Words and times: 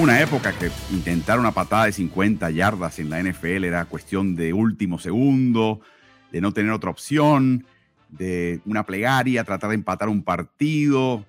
Una 0.00 0.22
época 0.22 0.54
que 0.58 0.70
intentar 0.90 1.38
una 1.38 1.52
patada 1.52 1.84
de 1.84 1.92
50 1.92 2.48
yardas 2.50 2.98
en 2.98 3.10
la 3.10 3.22
NFL 3.22 3.64
era 3.64 3.84
cuestión 3.84 4.34
de 4.34 4.54
último 4.54 4.98
segundo, 4.98 5.82
de 6.30 6.40
no 6.40 6.54
tener 6.54 6.72
otra 6.72 6.88
opción, 6.88 7.66
de 8.08 8.62
una 8.64 8.86
plegaria, 8.86 9.44
tratar 9.44 9.68
de 9.68 9.74
empatar 9.74 10.08
un 10.08 10.22
partido 10.22 11.26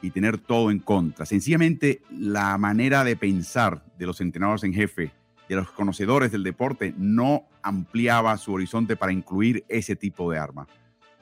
y 0.00 0.12
tener 0.12 0.38
todo 0.38 0.70
en 0.70 0.78
contra. 0.78 1.26
Sencillamente 1.26 2.00
la 2.10 2.56
manera 2.56 3.04
de 3.04 3.16
pensar 3.16 3.84
de 3.98 4.06
los 4.06 4.22
entrenadores 4.22 4.64
en 4.64 4.72
jefe, 4.72 5.12
de 5.46 5.56
los 5.56 5.70
conocedores 5.70 6.32
del 6.32 6.42
deporte, 6.42 6.94
no 6.96 7.44
ampliaba 7.62 8.38
su 8.38 8.54
horizonte 8.54 8.96
para 8.96 9.12
incluir 9.12 9.66
ese 9.68 9.94
tipo 9.94 10.32
de 10.32 10.38
arma. 10.38 10.66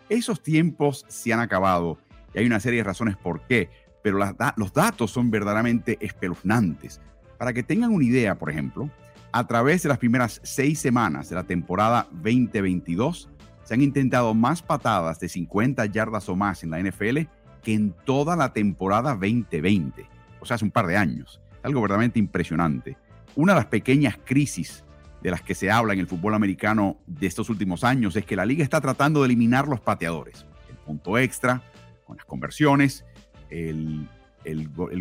Esos 0.09 0.45
tiempos 0.45 1.05
se 1.09 1.33
han 1.33 1.41
acabado 1.41 1.99
y 2.33 2.39
hay 2.39 2.47
una 2.47 2.61
serie 2.61 2.79
de 2.79 2.85
razones 2.85 3.17
por 3.17 3.41
qué, 3.49 3.69
pero 4.05 4.19
los 4.57 4.73
datos 4.75 5.11
son 5.11 5.31
verdaderamente 5.31 5.97
espeluznantes. 5.99 7.01
Para 7.39 7.55
que 7.55 7.63
tengan 7.63 7.91
una 7.91 8.05
idea, 8.05 8.35
por 8.35 8.51
ejemplo, 8.51 8.91
a 9.33 9.47
través 9.47 9.83
de 9.83 9.89
las 9.89 9.97
primeras 9.97 10.43
seis 10.45 10.79
semanas 10.79 11.31
de 11.31 11.37
la 11.37 11.45
temporada 11.45 12.07
2022, 12.13 13.31
se 13.63 13.73
han 13.73 13.81
intentado 13.81 14.35
más 14.35 14.61
patadas 14.61 15.21
de 15.21 15.31
50 15.31 15.87
yardas 15.87 16.29
o 16.29 16.37
más 16.37 16.63
en 16.63 16.73
la 16.73 16.81
NFL 16.81 17.21
que 17.63 17.73
en 17.73 17.95
toda 18.05 18.37
la 18.37 18.53
temporada 18.53 19.13
2020. 19.13 20.07
O 20.39 20.45
sea, 20.45 20.57
hace 20.57 20.67
un 20.67 20.71
par 20.71 20.87
de 20.87 20.99
años. 20.99 21.41
Algo 21.63 21.81
verdaderamente 21.81 22.19
impresionante. 22.19 22.99
Una 23.37 23.55
de 23.55 23.61
las 23.61 23.69
pequeñas 23.69 24.19
crisis 24.23 24.85
de 25.23 25.31
las 25.31 25.41
que 25.41 25.55
se 25.55 25.71
habla 25.71 25.95
en 25.95 26.01
el 26.01 26.09
fútbol 26.09 26.35
americano 26.35 26.99
de 27.07 27.27
estos 27.27 27.49
últimos 27.49 27.85
años 27.85 28.17
es 28.17 28.27
que 28.27 28.37
la 28.37 28.45
liga 28.45 28.65
está 28.65 28.83
tratando 28.83 29.21
de 29.21 29.29
eliminar 29.29 29.67
los 29.67 29.81
pateadores. 29.81 30.45
El 30.69 30.77
punto 30.77 31.17
extra, 31.17 31.63
con 32.05 32.19
las 32.19 32.27
conversiones, 32.27 33.07
el, 33.51 34.09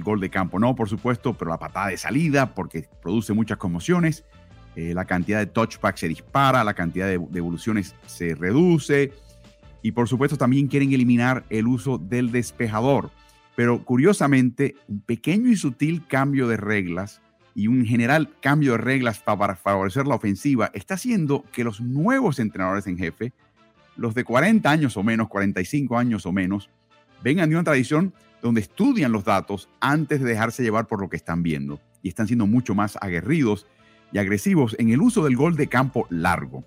gol 0.04 0.20
de 0.20 0.30
campo 0.30 0.60
no, 0.60 0.76
por 0.76 0.90
supuesto, 0.90 1.34
pero 1.34 1.52
la 1.52 1.60
patada 1.60 1.88
de 1.88 1.98
salida, 1.98 2.54
porque 2.54 2.88
produce 3.02 3.34
muchas 3.34 3.58
conmociones. 3.58 4.24
Eh, 4.76 4.94
la 4.94 5.06
cantidad 5.06 5.40
de 5.40 5.46
touchbacks 5.46 6.00
se 6.00 6.08
dispara, 6.08 6.64
la 6.64 6.74
cantidad 6.74 7.08
de 7.08 7.20
devoluciones 7.30 7.96
se 8.06 8.36
reduce. 8.36 9.12
Y 9.82 9.92
por 9.92 10.08
supuesto 10.08 10.38
también 10.38 10.68
quieren 10.68 10.94
eliminar 10.94 11.44
el 11.50 11.68
uso 11.68 11.98
del 11.98 12.32
despejador. 12.32 13.12
Pero 13.56 13.84
curiosamente, 13.84 14.76
un 14.88 15.02
pequeño 15.02 15.50
y 15.50 15.56
sutil 15.56 16.08
cambio 16.08 16.48
de 16.48 16.58
reglas 16.58 17.22
y 17.56 17.68
un 17.68 17.86
general 17.86 18.30
cambio 18.42 18.72
de 18.72 18.78
reglas 18.80 19.20
para 19.20 19.56
favorecer 19.56 20.08
la 20.08 20.16
ofensiva 20.16 20.72
está 20.74 20.96
haciendo 20.96 21.44
que 21.52 21.64
los 21.64 21.82
nuevos 21.82 22.40
entrenadores 22.40 22.88
en 22.88 22.98
jefe, 22.98 23.32
los 23.96 24.16
de 24.16 24.24
40 24.24 24.70
años 24.70 24.98
o 24.98 25.04
menos, 25.04 25.28
45 25.28 25.98
años 25.98 26.26
o 26.26 26.32
menos, 26.32 26.70
vengan 27.24 27.50
de 27.50 27.56
una 27.56 27.64
tradición 27.64 28.14
donde 28.42 28.62
estudian 28.62 29.12
los 29.12 29.24
datos 29.24 29.70
antes 29.80 30.20
de 30.22 30.30
dejarse 30.30 30.62
llevar 30.62 30.86
por 30.88 31.00
lo 31.00 31.10
que 31.10 31.16
están 31.16 31.42
viendo 31.42 31.80
y 32.02 32.10
están 32.10 32.28
siendo 32.28 32.46
mucho 32.46 32.76
más 32.76 32.98
aguerridos 33.02 33.66
y 34.12 34.18
agresivos 34.18 34.76
en 34.78 34.90
el 34.90 35.02
uso 35.02 35.24
del 35.24 35.38
gol 35.38 35.56
de 35.56 35.68
campo 35.68 36.06
largo. 36.10 36.64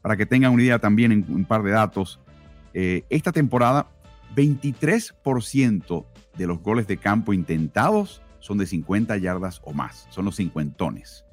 Para 0.00 0.16
que 0.16 0.24
tengan 0.24 0.52
una 0.52 0.62
idea 0.62 0.78
también 0.78 1.10
en 1.10 1.26
un 1.28 1.44
par 1.44 1.64
de 1.64 1.72
datos, 1.72 2.20
eh, 2.72 3.02
esta 3.10 3.32
temporada 3.32 3.90
23% 4.36 6.06
de 6.38 6.46
los 6.46 6.60
goles 6.60 6.86
de 6.86 6.96
campo 6.96 7.32
intentados 7.32 8.22
son 8.38 8.58
de 8.58 8.66
50 8.66 9.16
yardas 9.16 9.60
o 9.64 9.72
más, 9.72 10.06
son 10.10 10.24
los 10.24 10.36
cincuentones. 10.36 11.24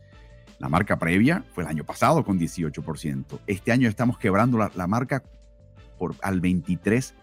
La 0.57 0.69
marca 0.69 0.97
previa 0.97 1.45
fue 1.53 1.63
el 1.63 1.69
año 1.69 1.83
pasado 1.83 2.23
con 2.23 2.39
18%. 2.39 3.39
Este 3.45 3.72
año 3.72 3.89
estamos 3.89 4.17
quebrando 4.17 4.57
la, 4.57 4.88
marca 4.88 5.23
al 6.22 6.41
23%. 6.41 7.13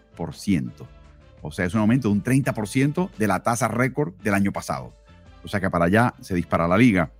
O 1.41 1.51
sea, 1.51 1.65
es 1.65 1.73
un 1.73 1.81
aumento 1.81 2.07
de 2.07 2.13
un 2.13 2.23
30% 2.23 3.09
de 3.17 3.27
la 3.27 3.43
tasa 3.43 3.67
récord 3.67 4.13
del 4.21 4.33
año 4.33 4.51
pasado. 4.51 4.93
O 5.43 5.47
sea 5.47 5.59
que 5.59 5.69
para 5.69 5.85
allá 5.85 6.13
se 6.21 6.35
dispara 6.35 6.67
la 6.67 6.77
liga. 6.77 7.11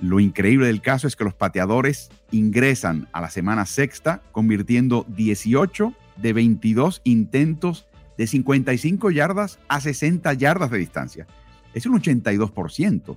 Lo 0.00 0.20
increíble 0.20 0.66
del 0.66 0.82
caso 0.82 1.06
es 1.06 1.16
que 1.16 1.24
los 1.24 1.34
pateadores 1.34 2.10
ingresan 2.30 3.08
a 3.12 3.20
la 3.20 3.30
semana 3.30 3.66
sexta 3.66 4.22
convirtiendo 4.32 5.06
18 5.08 5.94
de 6.16 6.32
22 6.32 7.00
intentos 7.04 7.86
de 8.18 8.26
55 8.26 9.10
yardas 9.10 9.58
a 9.68 9.80
60 9.80 10.32
yardas 10.34 10.70
de 10.70 10.78
distancia 10.78 11.26
es 11.74 11.86
un 11.86 12.00
82%. 12.00 13.16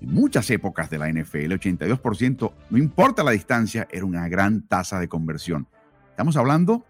En 0.00 0.12
muchas 0.12 0.48
épocas 0.50 0.90
de 0.90 0.98
la 0.98 1.08
NFL, 1.08 1.52
82%, 1.54 2.52
no 2.70 2.78
importa 2.78 3.24
la 3.24 3.32
distancia, 3.32 3.88
era 3.90 4.04
una 4.04 4.28
gran 4.28 4.62
tasa 4.62 5.00
de 5.00 5.08
conversión. 5.08 5.66
Estamos 6.10 6.36
hablando 6.36 6.84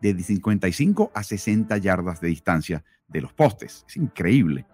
de 0.00 0.22
55 0.22 1.10
a 1.14 1.22
60 1.22 1.76
yardas 1.78 2.20
de 2.20 2.28
distancia 2.28 2.84
de 3.08 3.20
los 3.20 3.32
postes. 3.32 3.84
Es 3.88 3.96
increíble. 3.96 4.66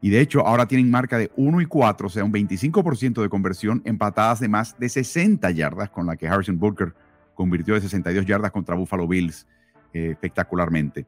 Y 0.00 0.10
de 0.10 0.20
hecho, 0.20 0.46
ahora 0.46 0.66
tienen 0.66 0.90
marca 0.90 1.18
de 1.18 1.30
1 1.36 1.60
y 1.60 1.66
4, 1.66 2.06
o 2.06 2.10
sea, 2.10 2.24
un 2.24 2.32
25% 2.32 3.20
de 3.20 3.28
conversión 3.28 3.82
en 3.84 3.98
patadas 3.98 4.38
de 4.38 4.48
más 4.48 4.78
de 4.78 4.88
60 4.88 5.50
yardas, 5.50 5.90
con 5.90 6.06
la 6.06 6.16
que 6.16 6.28
Harrison 6.28 6.58
Booker 6.58 6.94
convirtió 7.34 7.74
de 7.74 7.80
62 7.80 8.24
yardas 8.24 8.52
contra 8.52 8.76
Buffalo 8.76 9.08
Bills 9.08 9.46
eh, 9.92 10.10
espectacularmente. 10.12 11.06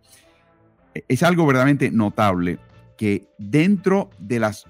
Es 1.06 1.22
algo 1.22 1.47
verdaderamente 1.47 1.91
notable 1.91 2.59
que 2.97 3.28
dentro 3.38 4.10
de 4.19 4.41
las, 4.41 4.66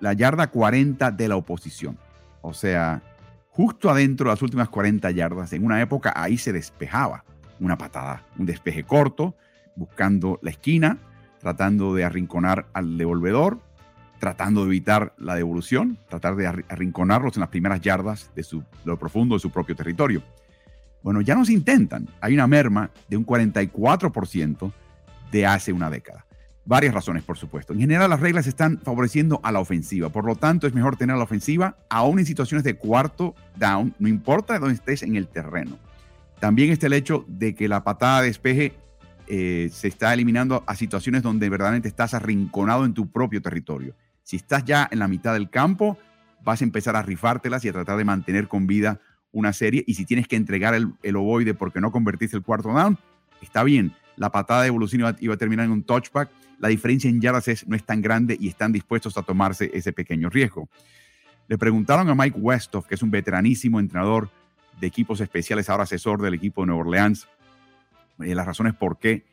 la 0.00 0.12
yarda 0.12 0.46
40 0.46 1.10
de 1.10 1.28
la 1.28 1.36
oposición, 1.36 1.98
o 2.42 2.54
sea, 2.54 3.02
justo 3.50 3.90
adentro 3.90 4.28
de 4.28 4.34
las 4.34 4.42
últimas 4.42 4.68
40 4.68 5.10
yardas, 5.10 5.52
en 5.52 5.64
una 5.64 5.80
época 5.80 6.12
ahí 6.14 6.38
se 6.38 6.52
despejaba 6.52 7.24
una 7.60 7.78
patada, 7.78 8.24
un 8.38 8.46
despeje 8.46 8.84
corto, 8.84 9.34
buscando 9.76 10.38
la 10.42 10.50
esquina, 10.50 10.98
tratando 11.40 11.94
de 11.94 12.04
arrinconar 12.04 12.66
al 12.72 12.96
devolvedor, 12.96 13.60
tratando 14.18 14.62
de 14.62 14.68
evitar 14.68 15.12
la 15.18 15.34
devolución, 15.34 15.98
tratar 16.08 16.36
de 16.36 16.46
arrinconarlos 16.46 17.36
en 17.36 17.40
las 17.40 17.50
primeras 17.50 17.80
yardas 17.80 18.30
de, 18.34 18.42
su, 18.42 18.64
lo 18.84 18.98
profundo 18.98 19.34
de 19.34 19.40
su 19.40 19.50
propio 19.50 19.76
territorio. 19.76 20.22
Bueno, 21.02 21.20
ya 21.20 21.34
no 21.34 21.44
se 21.44 21.52
intentan. 21.52 22.08
Hay 22.20 22.32
una 22.32 22.46
merma 22.46 22.90
de 23.08 23.18
un 23.18 23.26
44% 23.26 24.72
de 25.30 25.46
hace 25.46 25.72
una 25.72 25.90
década. 25.90 26.24
Varias 26.64 26.94
razones, 26.94 27.22
por 27.22 27.36
supuesto. 27.36 27.74
En 27.74 27.80
general, 27.80 28.08
las 28.08 28.20
reglas 28.20 28.46
están 28.46 28.78
favoreciendo 28.78 29.38
a 29.42 29.52
la 29.52 29.60
ofensiva. 29.60 30.08
Por 30.08 30.24
lo 30.24 30.36
tanto, 30.36 30.66
es 30.66 30.72
mejor 30.72 30.96
tener 30.96 31.16
la 31.16 31.24
ofensiva 31.24 31.76
aún 31.90 32.18
en 32.18 32.24
situaciones 32.24 32.64
de 32.64 32.76
cuarto 32.76 33.34
down, 33.56 33.94
no 33.98 34.08
importa 34.08 34.58
dónde 34.58 34.76
estés 34.76 35.02
en 35.02 35.16
el 35.16 35.28
terreno. 35.28 35.76
También 36.44 36.70
está 36.70 36.88
el 36.88 36.92
hecho 36.92 37.24
de 37.26 37.54
que 37.54 37.68
la 37.68 37.84
patada 37.84 38.20
de 38.20 38.26
despeje 38.26 38.74
eh, 39.28 39.70
se 39.72 39.88
está 39.88 40.12
eliminando 40.12 40.62
a 40.66 40.74
situaciones 40.74 41.22
donde 41.22 41.48
verdaderamente 41.48 41.88
estás 41.88 42.12
arrinconado 42.12 42.84
en 42.84 42.92
tu 42.92 43.10
propio 43.10 43.40
territorio. 43.40 43.96
Si 44.22 44.36
estás 44.36 44.62
ya 44.62 44.86
en 44.90 44.98
la 44.98 45.08
mitad 45.08 45.32
del 45.32 45.48
campo, 45.48 45.96
vas 46.42 46.60
a 46.60 46.64
empezar 46.64 46.96
a 46.96 47.02
rifártelas 47.02 47.64
y 47.64 47.70
a 47.70 47.72
tratar 47.72 47.96
de 47.96 48.04
mantener 48.04 48.46
con 48.46 48.66
vida 48.66 49.00
una 49.32 49.54
serie. 49.54 49.84
Y 49.86 49.94
si 49.94 50.04
tienes 50.04 50.28
que 50.28 50.36
entregar 50.36 50.74
el, 50.74 50.92
el 51.02 51.16
ovoide 51.16 51.54
porque 51.54 51.80
no 51.80 51.90
convertiste 51.90 52.36
el 52.36 52.42
cuarto 52.42 52.74
down, 52.74 52.98
está 53.40 53.64
bien. 53.64 53.94
La 54.16 54.30
patada 54.30 54.60
de 54.60 54.68
evolución 54.68 55.16
iba, 55.20 55.32
a 55.32 55.38
terminar 55.38 55.64
en 55.64 55.72
un 55.72 55.82
touchback 55.82 56.28
la 56.58 56.68
diferencia 56.68 57.08
en 57.08 57.22
yardas 57.22 57.66
no 57.66 57.74
es 57.74 57.84
tan 57.84 58.02
grande 58.02 58.36
y 58.38 58.48
están 58.48 58.70
dispuestos 58.70 59.16
a 59.16 59.22
tomarse 59.22 59.70
ese 59.72 59.94
pequeño 59.94 60.28
riesgo. 60.28 60.68
Le 61.48 61.56
preguntaron 61.56 62.06
a 62.10 62.14
Mike 62.14 62.38
Westhoff, 62.38 62.86
que 62.86 62.96
es 62.96 63.02
un 63.02 63.10
veteranísimo 63.10 63.80
entrenador 63.80 64.28
de 64.80 64.86
equipos 64.86 65.20
especiales, 65.20 65.68
ahora 65.68 65.84
asesor 65.84 66.20
del 66.20 66.34
equipo 66.34 66.62
de 66.62 66.66
Nueva 66.68 66.82
Orleans, 66.82 67.28
eh, 68.20 68.34
las 68.34 68.46
razones 68.46 68.74
por 68.74 68.98
qué. 68.98 69.24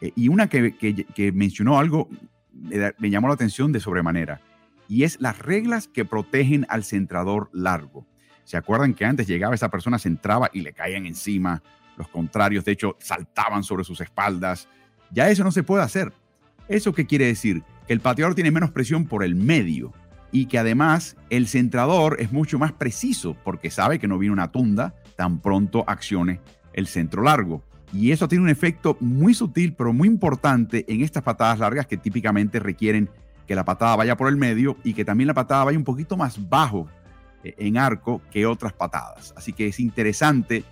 Eh, 0.00 0.12
y 0.14 0.28
una 0.28 0.48
que, 0.48 1.32
mencionó 1.34 1.78
algo 1.78 2.08
me 2.52 3.10
llamó 3.10 3.28
la 3.28 3.34
atención 3.34 3.70
de 3.70 3.80
sobremanera, 3.80 4.40
y 4.88 5.04
es 5.04 5.20
las 5.20 5.38
reglas 5.38 5.88
que 5.88 6.04
protegen 6.04 6.66
al 6.68 6.84
centrador 6.84 7.50
largo. 7.52 8.06
¿Se 8.44 8.56
acuerdan 8.56 8.94
que 8.94 9.04
antes 9.04 9.26
llegaba 9.26 9.54
esa 9.54 9.70
persona, 9.70 9.98
se 9.98 10.08
entraba 10.08 10.50
y 10.52 10.60
le 10.60 10.72
caían 10.72 11.04
encima? 11.04 11.62
Los 11.96 12.08
contrarios, 12.08 12.64
de 12.64 12.72
hecho, 12.72 12.96
saltaban 13.00 13.64
sobre 13.64 13.84
sus 13.84 14.00
espaldas. 14.00 14.68
Ya 15.10 15.28
eso 15.28 15.42
no 15.42 15.50
se 15.50 15.64
puede 15.64 15.82
hacer. 15.82 16.12
¿Eso 16.68 16.92
qué 16.92 17.06
quiere 17.06 17.26
decir? 17.26 17.62
Que 17.86 17.92
el 17.92 18.00
pateador 18.00 18.34
tiene 18.34 18.50
menos 18.50 18.70
presión 18.70 19.06
por 19.06 19.24
el 19.24 19.34
medio 19.34 19.92
y 20.36 20.44
que 20.44 20.58
además 20.58 21.16
el 21.30 21.48
centrador 21.48 22.18
es 22.20 22.30
mucho 22.30 22.58
más 22.58 22.70
preciso 22.70 23.34
porque 23.42 23.70
sabe 23.70 23.98
que 23.98 24.06
no 24.06 24.18
viene 24.18 24.34
una 24.34 24.52
tunda 24.52 24.94
tan 25.16 25.40
pronto 25.40 25.82
accione 25.86 26.42
el 26.74 26.86
centro 26.86 27.22
largo. 27.22 27.62
Y 27.90 28.10
eso 28.10 28.28
tiene 28.28 28.44
un 28.44 28.50
efecto 28.50 28.98
muy 29.00 29.32
sutil 29.32 29.72
pero 29.72 29.94
muy 29.94 30.06
importante 30.08 30.84
en 30.88 31.00
estas 31.00 31.22
patadas 31.22 31.58
largas 31.58 31.86
que 31.86 31.96
típicamente 31.96 32.58
requieren 32.58 33.08
que 33.46 33.54
la 33.54 33.64
patada 33.64 33.96
vaya 33.96 34.14
por 34.18 34.28
el 34.28 34.36
medio 34.36 34.76
y 34.84 34.92
que 34.92 35.06
también 35.06 35.28
la 35.28 35.32
patada 35.32 35.64
vaya 35.64 35.78
un 35.78 35.84
poquito 35.84 36.18
más 36.18 36.50
bajo 36.50 36.86
eh, 37.42 37.54
en 37.56 37.78
arco 37.78 38.20
que 38.30 38.44
otras 38.44 38.74
patadas. 38.74 39.32
Así 39.38 39.54
que 39.54 39.68
es 39.68 39.80
interesante 39.80 40.64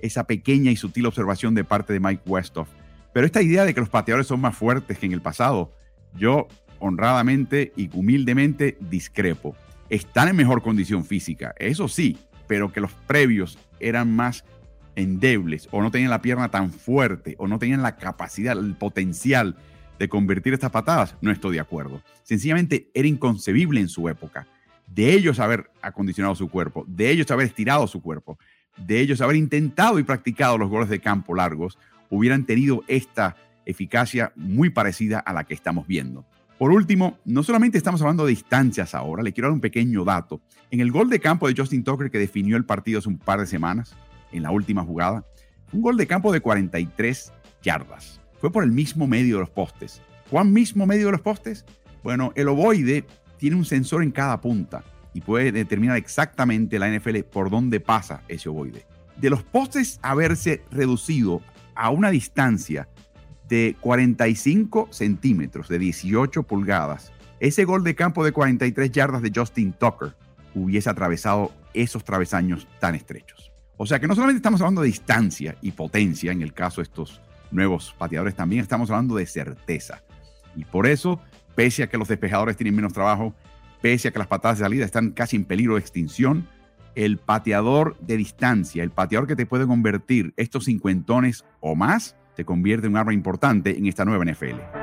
esa 0.00 0.24
pequeña 0.24 0.72
y 0.72 0.76
sutil 0.76 1.06
observación 1.06 1.54
de 1.54 1.62
parte 1.62 1.92
de 1.92 2.00
Mike 2.00 2.22
Westhoff 2.26 2.68
pero 3.12 3.26
esta 3.26 3.42
idea 3.42 3.64
de 3.64 3.74
que 3.74 3.80
los 3.80 3.88
pateadores 3.88 4.26
son 4.26 4.40
más 4.40 4.56
fuertes 4.56 4.98
que 4.98 5.06
en 5.06 5.12
el 5.12 5.20
pasado, 5.20 5.70
yo 6.14 6.48
honradamente 6.82 7.72
y 7.76 7.88
humildemente 7.96 8.76
discrepo. 8.80 9.56
Están 9.88 10.28
en 10.28 10.36
mejor 10.36 10.62
condición 10.62 11.04
física, 11.04 11.54
eso 11.58 11.88
sí, 11.88 12.18
pero 12.46 12.72
que 12.72 12.80
los 12.80 12.92
previos 12.92 13.58
eran 13.80 14.14
más 14.14 14.44
endebles 14.96 15.68
o 15.70 15.80
no 15.80 15.90
tenían 15.90 16.10
la 16.10 16.22
pierna 16.22 16.50
tan 16.50 16.70
fuerte 16.70 17.34
o 17.38 17.46
no 17.46 17.58
tenían 17.58 17.82
la 17.82 17.96
capacidad, 17.96 18.58
el 18.58 18.74
potencial 18.74 19.56
de 19.98 20.08
convertir 20.08 20.52
estas 20.52 20.70
patadas, 20.70 21.16
no 21.20 21.30
estoy 21.30 21.54
de 21.54 21.60
acuerdo. 21.60 22.02
Sencillamente 22.24 22.90
era 22.92 23.08
inconcebible 23.08 23.80
en 23.80 23.88
su 23.88 24.08
época 24.08 24.46
de 24.86 25.14
ellos 25.14 25.38
haber 25.38 25.70
acondicionado 25.80 26.34
su 26.34 26.48
cuerpo, 26.48 26.84
de 26.86 27.10
ellos 27.10 27.30
haber 27.30 27.46
estirado 27.46 27.86
su 27.86 28.02
cuerpo, 28.02 28.38
de 28.76 29.00
ellos 29.00 29.20
haber 29.20 29.36
intentado 29.36 29.98
y 29.98 30.02
practicado 30.02 30.58
los 30.58 30.68
goles 30.68 30.88
de 30.88 31.00
campo 31.00 31.34
largos, 31.34 31.78
hubieran 32.10 32.44
tenido 32.44 32.84
esta 32.88 33.36
eficacia 33.64 34.32
muy 34.36 34.70
parecida 34.70 35.18
a 35.18 35.32
la 35.32 35.44
que 35.44 35.54
estamos 35.54 35.86
viendo. 35.86 36.26
Por 36.62 36.70
último, 36.70 37.18
no 37.24 37.42
solamente 37.42 37.76
estamos 37.76 38.00
hablando 38.02 38.24
de 38.24 38.30
distancias 38.30 38.94
ahora, 38.94 39.24
le 39.24 39.32
quiero 39.32 39.48
dar 39.48 39.52
un 39.52 39.60
pequeño 39.60 40.04
dato. 40.04 40.40
En 40.70 40.78
el 40.78 40.92
gol 40.92 41.10
de 41.10 41.18
campo 41.18 41.48
de 41.48 41.54
Justin 41.56 41.82
Tucker 41.82 42.08
que 42.08 42.20
definió 42.20 42.56
el 42.56 42.64
partido 42.64 43.00
hace 43.00 43.08
un 43.08 43.18
par 43.18 43.40
de 43.40 43.48
semanas, 43.48 43.96
en 44.30 44.44
la 44.44 44.52
última 44.52 44.84
jugada, 44.84 45.26
un 45.72 45.82
gol 45.82 45.96
de 45.96 46.06
campo 46.06 46.32
de 46.32 46.40
43 46.40 47.32
yardas. 47.64 48.20
Fue 48.38 48.52
por 48.52 48.62
el 48.62 48.70
mismo 48.70 49.08
medio 49.08 49.34
de 49.34 49.40
los 49.40 49.50
postes. 49.50 50.02
¿Cuán 50.30 50.52
mismo 50.52 50.86
medio 50.86 51.06
de 51.06 51.10
los 51.10 51.20
postes? 51.20 51.64
Bueno, 52.04 52.30
el 52.36 52.46
ovoide 52.46 53.06
tiene 53.38 53.56
un 53.56 53.64
sensor 53.64 54.04
en 54.04 54.12
cada 54.12 54.40
punta 54.40 54.84
y 55.14 55.20
puede 55.20 55.50
determinar 55.50 55.96
exactamente 55.96 56.78
la 56.78 56.96
NFL 56.96 57.22
por 57.22 57.50
dónde 57.50 57.80
pasa 57.80 58.22
ese 58.28 58.48
ovoide. 58.48 58.86
De 59.16 59.30
los 59.30 59.42
postes 59.42 59.98
haberse 60.00 60.62
reducido 60.70 61.42
a 61.74 61.90
una 61.90 62.10
distancia 62.10 62.88
de 63.52 63.76
45 63.82 64.88
centímetros, 64.90 65.68
de 65.68 65.78
18 65.78 66.42
pulgadas, 66.44 67.12
ese 67.38 67.66
gol 67.66 67.84
de 67.84 67.94
campo 67.94 68.24
de 68.24 68.32
43 68.32 68.90
yardas 68.90 69.20
de 69.20 69.30
Justin 69.34 69.74
Tucker 69.74 70.16
hubiese 70.54 70.88
atravesado 70.88 71.52
esos 71.74 72.02
travesaños 72.02 72.66
tan 72.80 72.94
estrechos. 72.94 73.52
O 73.76 73.84
sea 73.84 74.00
que 74.00 74.08
no 74.08 74.14
solamente 74.14 74.38
estamos 74.38 74.62
hablando 74.62 74.80
de 74.80 74.86
distancia 74.86 75.54
y 75.60 75.72
potencia, 75.72 76.32
en 76.32 76.40
el 76.40 76.54
caso 76.54 76.80
de 76.80 76.84
estos 76.84 77.20
nuevos 77.50 77.94
pateadores, 77.98 78.34
también 78.34 78.62
estamos 78.62 78.90
hablando 78.90 79.16
de 79.16 79.26
certeza. 79.26 80.02
Y 80.56 80.64
por 80.64 80.86
eso, 80.86 81.20
pese 81.54 81.82
a 81.82 81.88
que 81.88 81.98
los 81.98 82.08
despejadores 82.08 82.56
tienen 82.56 82.74
menos 82.74 82.94
trabajo, 82.94 83.34
pese 83.82 84.08
a 84.08 84.12
que 84.12 84.18
las 84.18 84.28
patadas 84.28 84.60
de 84.60 84.64
salida 84.64 84.86
están 84.86 85.10
casi 85.10 85.36
en 85.36 85.44
peligro 85.44 85.74
de 85.74 85.80
extinción, 85.80 86.48
el 86.94 87.18
pateador 87.18 87.98
de 88.00 88.16
distancia, 88.16 88.82
el 88.82 88.92
pateador 88.92 89.28
que 89.28 89.36
te 89.36 89.44
puede 89.44 89.66
convertir 89.66 90.32
estos 90.38 90.64
cincuentones 90.64 91.44
o 91.60 91.74
más, 91.74 92.16
se 92.36 92.44
convierte 92.44 92.86
en 92.86 92.92
un 92.92 92.98
arma 92.98 93.14
importante 93.14 93.76
en 93.76 93.86
esta 93.86 94.04
nueva 94.04 94.24
NFL. 94.24 94.82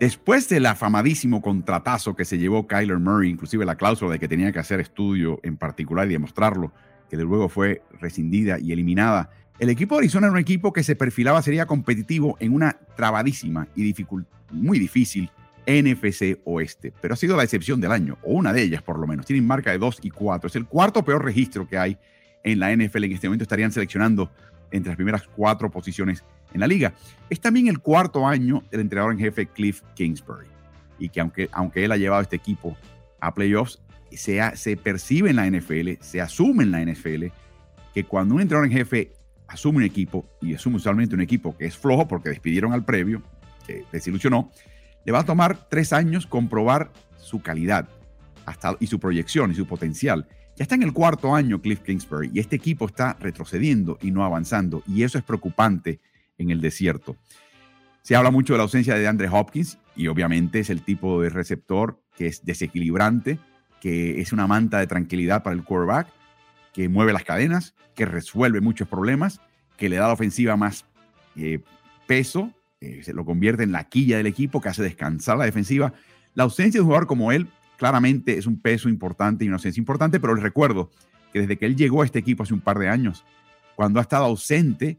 Después 0.00 0.48
del 0.48 0.66
afamadísimo 0.66 1.42
contratazo 1.42 2.14
que 2.14 2.24
se 2.24 2.38
llevó 2.38 2.68
Kyler 2.68 3.00
Murray, 3.00 3.30
inclusive 3.30 3.64
la 3.64 3.74
cláusula 3.74 4.12
de 4.12 4.20
que 4.20 4.28
tenía 4.28 4.52
que 4.52 4.60
hacer 4.60 4.78
estudio 4.78 5.40
en 5.42 5.56
particular 5.56 6.06
y 6.06 6.12
demostrarlo, 6.12 6.72
que 7.10 7.16
de 7.16 7.24
luego 7.24 7.48
fue 7.48 7.82
rescindida 8.00 8.60
y 8.60 8.70
eliminada, 8.70 9.30
el 9.58 9.70
equipo 9.70 9.96
de 9.96 10.02
Arizona 10.02 10.28
era 10.28 10.34
un 10.34 10.38
equipo 10.38 10.72
que 10.72 10.84
se 10.84 10.94
perfilaba 10.94 11.42
sería 11.42 11.66
competitivo 11.66 12.36
en 12.38 12.54
una 12.54 12.76
trabadísima 12.96 13.66
y 13.74 13.92
muy 14.52 14.78
difícil 14.78 15.30
NFC 15.68 16.40
Oeste, 16.44 16.94
pero 17.00 17.12
ha 17.12 17.16
sido 17.16 17.36
la 17.36 17.44
excepción 17.44 17.78
del 17.80 17.92
año, 17.92 18.16
o 18.22 18.32
una 18.32 18.54
de 18.54 18.62
ellas 18.62 18.82
por 18.82 18.98
lo 18.98 19.06
menos. 19.06 19.26
Tienen 19.26 19.46
marca 19.46 19.70
de 19.70 19.78
2 19.78 19.98
y 20.02 20.10
4. 20.10 20.48
Es 20.48 20.56
el 20.56 20.66
cuarto 20.66 21.04
peor 21.04 21.22
registro 21.22 21.68
que 21.68 21.76
hay 21.76 21.98
en 22.42 22.58
la 22.58 22.74
NFL. 22.74 23.04
En 23.04 23.12
este 23.12 23.28
momento 23.28 23.42
estarían 23.42 23.70
seleccionando 23.70 24.30
entre 24.70 24.88
las 24.90 24.96
primeras 24.96 25.26
cuatro 25.28 25.70
posiciones 25.70 26.24
en 26.54 26.60
la 26.60 26.66
liga. 26.66 26.94
Es 27.28 27.40
también 27.40 27.68
el 27.68 27.80
cuarto 27.80 28.26
año 28.26 28.64
del 28.70 28.80
entrenador 28.80 29.12
en 29.12 29.18
jefe 29.18 29.46
Cliff 29.46 29.82
Kingsbury. 29.94 30.46
Y 30.98 31.10
que 31.10 31.20
aunque, 31.20 31.48
aunque 31.52 31.84
él 31.84 31.92
ha 31.92 31.96
llevado 31.96 32.22
este 32.22 32.36
equipo 32.36 32.76
a 33.20 33.34
playoffs, 33.34 33.78
se, 34.10 34.40
se 34.56 34.76
percibe 34.78 35.30
en 35.30 35.36
la 35.36 35.50
NFL, 35.50 36.00
se 36.00 36.20
asume 36.22 36.64
en 36.64 36.70
la 36.70 36.82
NFL, 36.82 37.26
que 37.92 38.04
cuando 38.04 38.34
un 38.34 38.40
entrenador 38.40 38.70
en 38.70 38.76
jefe 38.78 39.12
asume 39.46 39.78
un 39.78 39.84
equipo, 39.84 40.26
y 40.40 40.54
asume 40.54 40.76
usualmente 40.76 41.14
un 41.14 41.20
equipo 41.20 41.56
que 41.56 41.66
es 41.66 41.76
flojo 41.76 42.08
porque 42.08 42.30
despidieron 42.30 42.72
al 42.72 42.84
previo, 42.84 43.22
que 43.66 43.84
desilusionó, 43.92 44.50
le 45.08 45.12
va 45.12 45.20
a 45.20 45.24
tomar 45.24 45.70
tres 45.70 45.94
años 45.94 46.26
comprobar 46.26 46.92
su 47.16 47.40
calidad 47.40 47.88
hasta, 48.44 48.76
y 48.78 48.88
su 48.88 49.00
proyección 49.00 49.50
y 49.50 49.54
su 49.54 49.66
potencial. 49.66 50.28
Ya 50.54 50.64
está 50.64 50.74
en 50.74 50.82
el 50.82 50.92
cuarto 50.92 51.34
año 51.34 51.62
Cliff 51.62 51.80
Kingsbury 51.80 52.30
y 52.34 52.40
este 52.40 52.56
equipo 52.56 52.84
está 52.84 53.16
retrocediendo 53.18 53.96
y 54.02 54.10
no 54.10 54.22
avanzando, 54.22 54.82
y 54.86 55.04
eso 55.04 55.16
es 55.16 55.24
preocupante 55.24 55.98
en 56.36 56.50
el 56.50 56.60
desierto. 56.60 57.16
Se 58.02 58.16
habla 58.16 58.30
mucho 58.30 58.52
de 58.52 58.58
la 58.58 58.64
ausencia 58.64 58.96
de 58.96 59.08
Andre 59.08 59.30
Hopkins 59.32 59.78
y 59.96 60.08
obviamente 60.08 60.60
es 60.60 60.68
el 60.68 60.82
tipo 60.82 61.22
de 61.22 61.30
receptor 61.30 62.02
que 62.14 62.26
es 62.26 62.44
desequilibrante, 62.44 63.38
que 63.80 64.20
es 64.20 64.34
una 64.34 64.46
manta 64.46 64.78
de 64.78 64.88
tranquilidad 64.88 65.42
para 65.42 65.56
el 65.56 65.64
quarterback, 65.64 66.08
que 66.74 66.90
mueve 66.90 67.14
las 67.14 67.24
cadenas, 67.24 67.74
que 67.94 68.04
resuelve 68.04 68.60
muchos 68.60 68.88
problemas, 68.88 69.40
que 69.78 69.88
le 69.88 69.96
da 69.96 70.04
a 70.04 70.08
la 70.08 70.12
ofensiva 70.12 70.58
más 70.58 70.84
eh, 71.34 71.60
peso, 72.06 72.52
eh, 72.80 73.02
se 73.02 73.12
lo 73.12 73.24
convierte 73.24 73.64
en 73.64 73.72
la 73.72 73.84
quilla 73.84 74.18
del 74.18 74.26
equipo, 74.26 74.60
que 74.60 74.68
hace 74.68 74.82
descansar 74.82 75.36
la 75.36 75.44
defensiva. 75.44 75.92
La 76.34 76.44
ausencia 76.44 76.78
de 76.78 76.82
un 76.82 76.86
jugador 76.86 77.06
como 77.06 77.32
él 77.32 77.48
claramente 77.76 78.38
es 78.38 78.46
un 78.46 78.60
peso 78.60 78.88
importante 78.88 79.44
y 79.44 79.48
una 79.48 79.56
ausencia 79.56 79.80
importante, 79.80 80.20
pero 80.20 80.34
les 80.34 80.42
recuerdo 80.42 80.90
que 81.32 81.40
desde 81.40 81.56
que 81.56 81.66
él 81.66 81.76
llegó 81.76 82.02
a 82.02 82.04
este 82.04 82.18
equipo 82.18 82.42
hace 82.42 82.54
un 82.54 82.60
par 82.60 82.78
de 82.78 82.88
años, 82.88 83.24
cuando 83.76 83.98
ha 83.98 84.02
estado 84.02 84.24
ausente, 84.24 84.98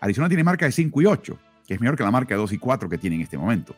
Arizona 0.00 0.28
tiene 0.28 0.44
marca 0.44 0.66
de 0.66 0.72
5 0.72 1.02
y 1.02 1.06
8, 1.06 1.38
que 1.66 1.74
es 1.74 1.80
mejor 1.80 1.96
que 1.96 2.02
la 2.02 2.10
marca 2.10 2.34
de 2.34 2.40
2 2.40 2.52
y 2.52 2.58
4 2.58 2.88
que 2.88 2.98
tiene 2.98 3.16
en 3.16 3.22
este 3.22 3.38
momento. 3.38 3.76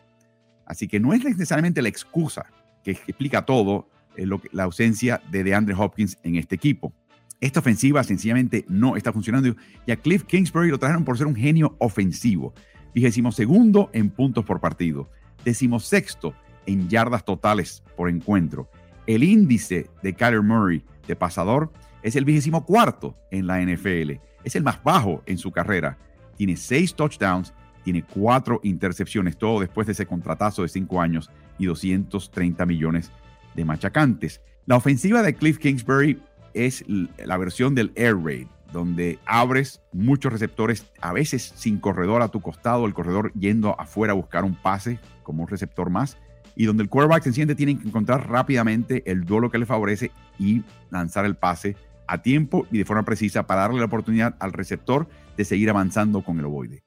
Así 0.67 0.87
que 0.87 1.01
no 1.01 1.13
es 1.13 1.25
necesariamente 1.25 1.81
la 1.83 1.89
excusa 1.89 2.47
que 2.85 2.93
explica 2.93 3.45
todo 3.47 3.89
eh, 4.17 4.27
la 4.53 4.65
ausencia 4.65 5.23
de 5.31 5.45
DeAndre 5.45 5.75
Hopkins 5.75 6.19
en 6.23 6.37
este 6.37 6.55
equipo. 6.55 6.93
Esta 7.41 7.61
ofensiva 7.61 8.03
sencillamente 8.03 8.65
no 8.69 8.97
está 8.97 9.13
funcionando 9.13 9.55
y 9.87 9.93
a 9.93 9.97
Cliff 9.97 10.25
Kingsbury 10.25 10.71
lo 10.71 10.79
trajeron 10.79 11.05
por 11.05 11.17
ser 11.17 11.29
un 11.29 11.37
genio 11.37 11.77
ofensivo. 11.79 12.53
Vigésimo 12.95 13.33
segundo 13.33 13.91
en 13.93 14.11
puntos 14.11 14.45
por 14.45 14.61
partido. 14.61 15.09
Decimosexto 15.45 16.35
en 16.67 16.89
yardas 16.89 17.25
totales 17.25 17.83
por 17.97 18.09
encuentro. 18.09 18.69
El 19.07 19.25
índice 19.25 19.89
de 20.03 20.15
Kyler 20.15 20.43
Murray 20.43 20.85
de 21.07 21.17
pasador 21.17 21.73
es 22.03 22.17
el 22.17 22.25
vigésimo 22.25 22.65
cuarto 22.65 23.17
en 23.31 23.47
la 23.47 23.61
NFL. 23.61 24.13
Es 24.45 24.55
el 24.55 24.63
más 24.63 24.83
bajo 24.83 25.23
en 25.27 25.39
su 25.39 25.51
carrera. 25.51 25.99
Tiene 26.37 26.57
seis 26.57 26.95
touchdowns, 26.95 27.55
tiene 27.85 28.05
cuatro 28.05 28.61
intercepciones, 28.63 29.37
todo 29.37 29.61
después 29.61 29.87
de 29.87 29.95
ese 29.95 30.07
contratazo 30.07 30.63
de 30.63 30.69
cinco 30.69 31.01
años 31.01 31.31
y 31.59 31.67
230 31.67 32.65
millones 32.67 33.11
de 33.55 33.65
machacantes. 33.65 34.41
La 34.67 34.77
ofensiva 34.77 35.23
de 35.23 35.35
Cliff 35.35 35.59
Kingsbury 35.59 36.21
es 36.55 36.85
la 37.17 37.37
versión 37.39 37.75
del 37.75 37.93
Air 37.95 38.17
Raid, 38.23 38.47
donde 38.73 39.19
abres 39.27 39.81
muchos 39.93 40.33
receptores, 40.33 40.87
a 41.01 41.13
veces 41.13 41.53
sin 41.57 41.79
corredor 41.79 42.23
a 42.23 42.29
tu 42.29 42.41
costado, 42.41 42.87
el 42.87 42.95
corredor 42.95 43.33
yendo 43.35 43.79
afuera 43.81 44.13
a 44.13 44.17
buscar 44.17 44.45
un 44.45 44.55
pase 44.55 44.99
como 45.23 45.43
un 45.43 45.49
receptor 45.49 45.91
más, 45.91 46.19
y 46.55 46.67
donde 46.67 46.83
el 46.83 46.89
quarterback 46.89 47.23
sencillamente 47.23 47.55
tiene 47.55 47.79
que 47.79 47.87
encontrar 47.87 48.29
rápidamente 48.29 49.03
el 49.11 49.25
duelo 49.25 49.51
que 49.51 49.59
le 49.59 49.67
favorece 49.67 50.11
y 50.39 50.65
lanzar 50.91 51.25
el 51.25 51.37
pase 51.37 51.77
a 52.09 52.19
tiempo 52.23 52.67
y 52.73 52.79
de 52.79 52.85
forma 52.85 53.05
precisa 53.05 53.47
para 53.47 53.63
darle 53.63 53.79
la 53.79 53.85
oportunidad 53.85 54.37
al 54.41 54.53
receptor 54.53 55.09
de 55.37 55.45
seguir 55.45 55.71
avanzando 55.71 56.23
con 56.23 56.39
el 56.39 56.47
ovoide. 56.47 56.83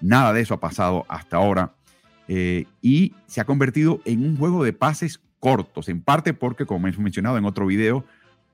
Nada 0.00 0.32
de 0.32 0.40
eso 0.40 0.54
ha 0.54 0.60
pasado 0.60 1.04
hasta 1.08 1.36
ahora 1.36 1.74
eh, 2.28 2.66
y 2.80 3.14
se 3.26 3.40
ha 3.40 3.44
convertido 3.44 4.00
en 4.04 4.24
un 4.24 4.36
juego 4.36 4.64
de 4.64 4.72
pases 4.72 5.20
cortos, 5.40 5.88
en 5.88 6.02
parte 6.02 6.32
porque, 6.32 6.64
como 6.64 6.86
hemos 6.86 6.98
mencionado 7.00 7.36
en 7.36 7.44
otro 7.44 7.66
video, 7.66 8.04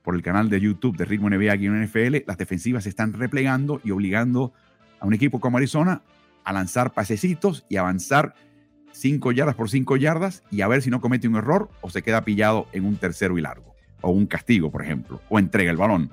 por 0.09 0.15
el 0.15 0.23
canal 0.23 0.49
de 0.49 0.59
YouTube 0.59 0.97
de 0.97 1.05
Ritmo 1.05 1.29
NBA 1.29 1.53
aquí 1.53 1.67
en 1.67 1.83
NFL, 1.83 2.23
las 2.25 2.39
defensivas 2.39 2.85
se 2.85 2.89
están 2.89 3.13
replegando 3.13 3.79
y 3.83 3.91
obligando 3.91 4.53
a 4.99 5.05
un 5.05 5.13
equipo 5.13 5.39
como 5.39 5.57
Arizona 5.57 6.01
a 6.43 6.51
lanzar 6.51 6.93
pasecitos 6.93 7.63
y 7.69 7.75
avanzar 7.75 8.33
5 8.91 9.31
yardas 9.33 9.53
por 9.53 9.69
5 9.69 9.97
yardas 9.97 10.41
y 10.49 10.61
a 10.61 10.67
ver 10.67 10.81
si 10.81 10.89
no 10.89 10.99
comete 10.99 11.27
un 11.27 11.35
error 11.35 11.69
o 11.81 11.91
se 11.91 12.01
queda 12.01 12.25
pillado 12.25 12.65
en 12.73 12.85
un 12.85 12.95
tercero 12.95 13.37
y 13.37 13.41
largo, 13.41 13.75
o 14.01 14.09
un 14.09 14.25
castigo, 14.25 14.71
por 14.71 14.81
ejemplo, 14.81 15.21
o 15.29 15.37
entrega 15.37 15.69
el 15.69 15.77
balón. 15.77 16.09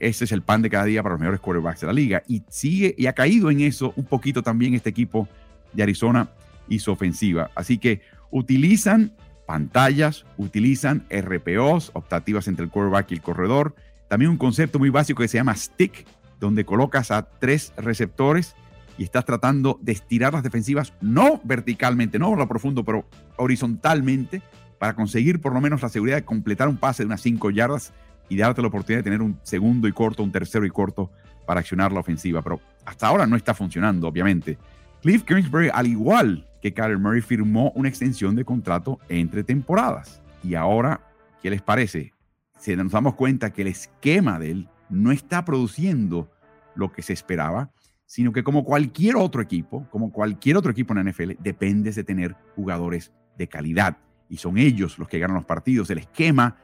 Ese 0.00 0.24
es 0.24 0.32
el 0.32 0.42
pan 0.42 0.62
de 0.62 0.68
cada 0.68 0.86
día 0.86 1.04
para 1.04 1.12
los 1.12 1.20
mejores 1.20 1.38
quarterbacks 1.38 1.82
de 1.82 1.86
la 1.86 1.92
liga. 1.92 2.24
Y 2.26 2.42
sigue 2.48 2.96
y 2.98 3.06
ha 3.06 3.12
caído 3.12 3.52
en 3.52 3.60
eso 3.60 3.92
un 3.94 4.06
poquito 4.06 4.42
también 4.42 4.74
este 4.74 4.90
equipo 4.90 5.28
de 5.72 5.84
Arizona 5.84 6.30
y 6.68 6.80
su 6.80 6.90
ofensiva. 6.90 7.52
Así 7.54 7.78
que 7.78 8.00
utilizan 8.32 9.12
pantallas, 9.46 10.26
utilizan 10.36 11.06
RPOs, 11.10 11.90
optativas 11.94 12.48
entre 12.48 12.64
el 12.64 12.70
quarterback 12.70 13.12
y 13.12 13.14
el 13.14 13.22
corredor. 13.22 13.74
También 14.08 14.30
un 14.30 14.36
concepto 14.36 14.78
muy 14.78 14.90
básico 14.90 15.22
que 15.22 15.28
se 15.28 15.38
llama 15.38 15.54
stick, 15.54 16.06
donde 16.40 16.64
colocas 16.64 17.10
a 17.10 17.22
tres 17.22 17.72
receptores 17.76 18.54
y 18.98 19.04
estás 19.04 19.24
tratando 19.24 19.78
de 19.82 19.92
estirar 19.92 20.32
las 20.32 20.42
defensivas, 20.42 20.92
no 21.00 21.40
verticalmente, 21.44 22.18
no 22.18 22.28
por 22.28 22.38
lo 22.38 22.48
profundo, 22.48 22.84
pero 22.84 23.06
horizontalmente, 23.36 24.42
para 24.78 24.94
conseguir 24.94 25.40
por 25.40 25.52
lo 25.52 25.60
menos 25.60 25.82
la 25.82 25.88
seguridad 25.88 26.16
de 26.16 26.24
completar 26.24 26.68
un 26.68 26.76
pase 26.76 27.02
de 27.02 27.06
unas 27.06 27.20
cinco 27.20 27.50
yardas 27.50 27.92
y 28.28 28.36
darte 28.36 28.62
la 28.62 28.68
oportunidad 28.68 29.00
de 29.00 29.04
tener 29.04 29.22
un 29.22 29.38
segundo 29.42 29.88
y 29.88 29.92
corto, 29.92 30.22
un 30.22 30.32
tercero 30.32 30.66
y 30.66 30.70
corto 30.70 31.10
para 31.46 31.60
accionar 31.60 31.92
la 31.92 32.00
ofensiva. 32.00 32.42
Pero 32.42 32.60
hasta 32.84 33.06
ahora 33.06 33.26
no 33.26 33.36
está 33.36 33.54
funcionando, 33.54 34.08
obviamente. 34.08 34.58
Cliff 35.06 35.22
Kingsbury, 35.22 35.70
al 35.72 35.86
igual 35.86 36.44
que 36.60 36.74
Kyler 36.74 36.98
Murray, 36.98 37.20
firmó 37.20 37.70
una 37.76 37.88
extensión 37.88 38.34
de 38.34 38.44
contrato 38.44 38.98
entre 39.08 39.44
temporadas. 39.44 40.20
Y 40.42 40.56
ahora, 40.56 41.00
¿qué 41.40 41.48
les 41.48 41.62
parece? 41.62 42.12
Si 42.58 42.74
nos 42.74 42.90
damos 42.90 43.14
cuenta 43.14 43.52
que 43.52 43.62
el 43.62 43.68
esquema 43.68 44.40
de 44.40 44.50
él 44.50 44.68
no 44.90 45.12
está 45.12 45.44
produciendo 45.44 46.28
lo 46.74 46.90
que 46.90 47.02
se 47.02 47.12
esperaba, 47.12 47.70
sino 48.04 48.32
que 48.32 48.42
como 48.42 48.64
cualquier 48.64 49.14
otro 49.14 49.40
equipo, 49.40 49.86
como 49.90 50.10
cualquier 50.10 50.56
otro 50.56 50.72
equipo 50.72 50.92
en 50.92 51.04
la 51.04 51.12
NFL, 51.12 51.34
depende 51.38 51.92
de 51.92 52.02
tener 52.02 52.34
jugadores 52.56 53.12
de 53.38 53.46
calidad. 53.46 53.98
Y 54.28 54.38
son 54.38 54.58
ellos 54.58 54.98
los 54.98 55.06
que 55.06 55.20
ganan 55.20 55.36
los 55.36 55.44
partidos. 55.44 55.88
El 55.88 55.98
esquema 55.98 56.56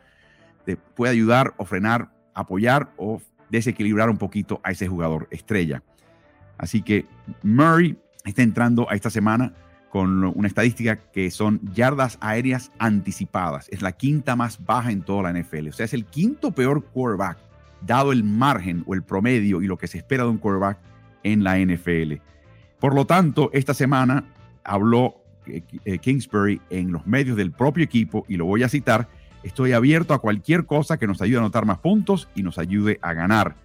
te 0.65 0.77
puede 0.77 1.13
ayudar 1.13 1.55
o 1.59 1.65
frenar, 1.65 2.11
apoyar 2.35 2.93
o 2.97 3.23
desequilibrar 3.51 4.11
un 4.11 4.19
poquito 4.19 4.61
a 4.65 4.73
ese 4.73 4.89
jugador 4.89 5.29
estrella. 5.31 5.85
Así 6.59 6.83
que 6.83 7.07
Murray 7.45 7.97
está 8.25 8.43
entrando 8.43 8.91
a 8.91 8.95
esta 8.95 9.11
semana 9.11 9.53
con 9.91 10.25
una 10.25 10.49
estadística 10.49 10.97
que 10.97 11.31
son 11.31 11.61
yardas 11.75 12.17
aéreas 12.23 12.73
anticipadas. 12.79 13.69
Es 13.69 13.83
la 13.83 13.93
quinta 13.93 14.37
más 14.37 14.65
baja 14.65 14.91
en 14.91 15.03
toda 15.03 15.31
la 15.31 15.39
NFL. 15.39 15.69
O 15.69 15.73
sea, 15.73 15.85
es 15.85 15.93
el 15.93 16.07
quinto 16.07 16.53
peor 16.53 16.83
quarterback, 16.83 17.37
dado 17.83 18.13
el 18.13 18.25
margen 18.25 18.85
o 18.87 18.95
el 18.95 19.03
promedio 19.03 19.61
y 19.61 19.67
lo 19.67 19.77
que 19.77 19.89
se 19.89 19.99
espera 19.99 20.25
de 20.25 20.31
un 20.31 20.39
quarterback 20.39 20.79
en 21.25 21.45
la 21.45 21.59
NFL. 21.59 22.15
Por 22.81 22.95
lo 22.95 23.05
tanto, 23.05 23.51
esta 23.53 23.75
semana 23.75 24.25
habló 24.65 25.23
eh, 25.47 25.63
eh, 25.85 25.99
Kingsbury 25.99 26.61
en 26.71 26.91
los 26.91 27.07
medios 27.07 27.37
del 27.37 27.53
propio 27.53 27.85
equipo 27.85 28.25
y 28.29 28.37
lo 28.37 28.47
voy 28.47 28.63
a 28.63 28.69
citar. 28.69 29.09
Estoy 29.43 29.73
abierto 29.73 30.15
a 30.15 30.21
cualquier 30.21 30.67
cosa 30.67 30.97
que 30.97 31.07
nos 31.07 31.21
ayude 31.21 31.37
a 31.37 31.41
anotar 31.41 31.67
más 31.67 31.79
puntos 31.79 32.29
y 32.35 32.43
nos 32.43 32.59
ayude 32.59 32.99
a 33.03 33.13
ganar, 33.13 33.57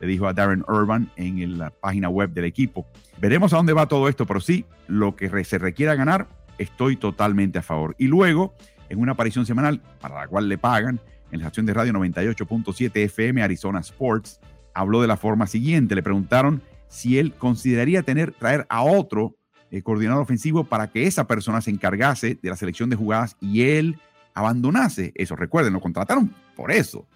le 0.00 0.06
dijo 0.06 0.26
a 0.26 0.32
Darren 0.32 0.64
Urban 0.68 1.10
en 1.16 1.58
la 1.58 1.70
página 1.70 2.08
web 2.08 2.30
del 2.30 2.44
equipo. 2.44 2.86
Veremos 3.18 3.52
a 3.52 3.56
dónde 3.56 3.72
va 3.72 3.86
todo 3.86 4.08
esto, 4.08 4.26
pero 4.26 4.40
sí, 4.40 4.64
lo 4.86 5.14
que 5.14 5.44
se 5.44 5.58
requiera 5.58 5.94
ganar, 5.94 6.28
estoy 6.58 6.96
totalmente 6.96 7.58
a 7.58 7.62
favor. 7.62 7.94
Y 7.98 8.06
luego, 8.06 8.54
en 8.88 8.98
una 8.98 9.12
aparición 9.12 9.46
semanal, 9.46 9.80
para 10.00 10.20
la 10.20 10.28
cual 10.28 10.48
le 10.48 10.58
pagan, 10.58 11.00
en 11.30 11.40
la 11.40 11.46
estación 11.46 11.66
de 11.66 11.74
radio 11.74 11.92
98.7 11.92 12.90
FM 13.04 13.42
Arizona 13.42 13.80
Sports, 13.80 14.40
habló 14.74 15.00
de 15.00 15.06
la 15.06 15.16
forma 15.16 15.46
siguiente. 15.46 15.94
Le 15.94 16.02
preguntaron 16.02 16.62
si 16.88 17.18
él 17.18 17.32
consideraría 17.34 18.02
tener, 18.02 18.32
traer 18.32 18.66
a 18.68 18.82
otro 18.82 19.36
eh, 19.70 19.82
coordinador 19.82 20.22
ofensivo 20.22 20.64
para 20.64 20.90
que 20.90 21.06
esa 21.06 21.26
persona 21.26 21.60
se 21.60 21.70
encargase 21.70 22.38
de 22.42 22.48
la 22.48 22.56
selección 22.56 22.90
de 22.90 22.96
jugadas 22.96 23.36
y 23.40 23.62
él 23.62 23.98
abandonase 24.34 25.12
eso. 25.14 25.36
Recuerden, 25.36 25.72
lo 25.72 25.80
contrataron 25.80 26.34
por 26.56 26.72
eso. 26.72 27.06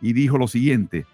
Y 0.00 0.12
dijo 0.12 0.38
lo 0.38 0.46
siguiente, 0.46 1.06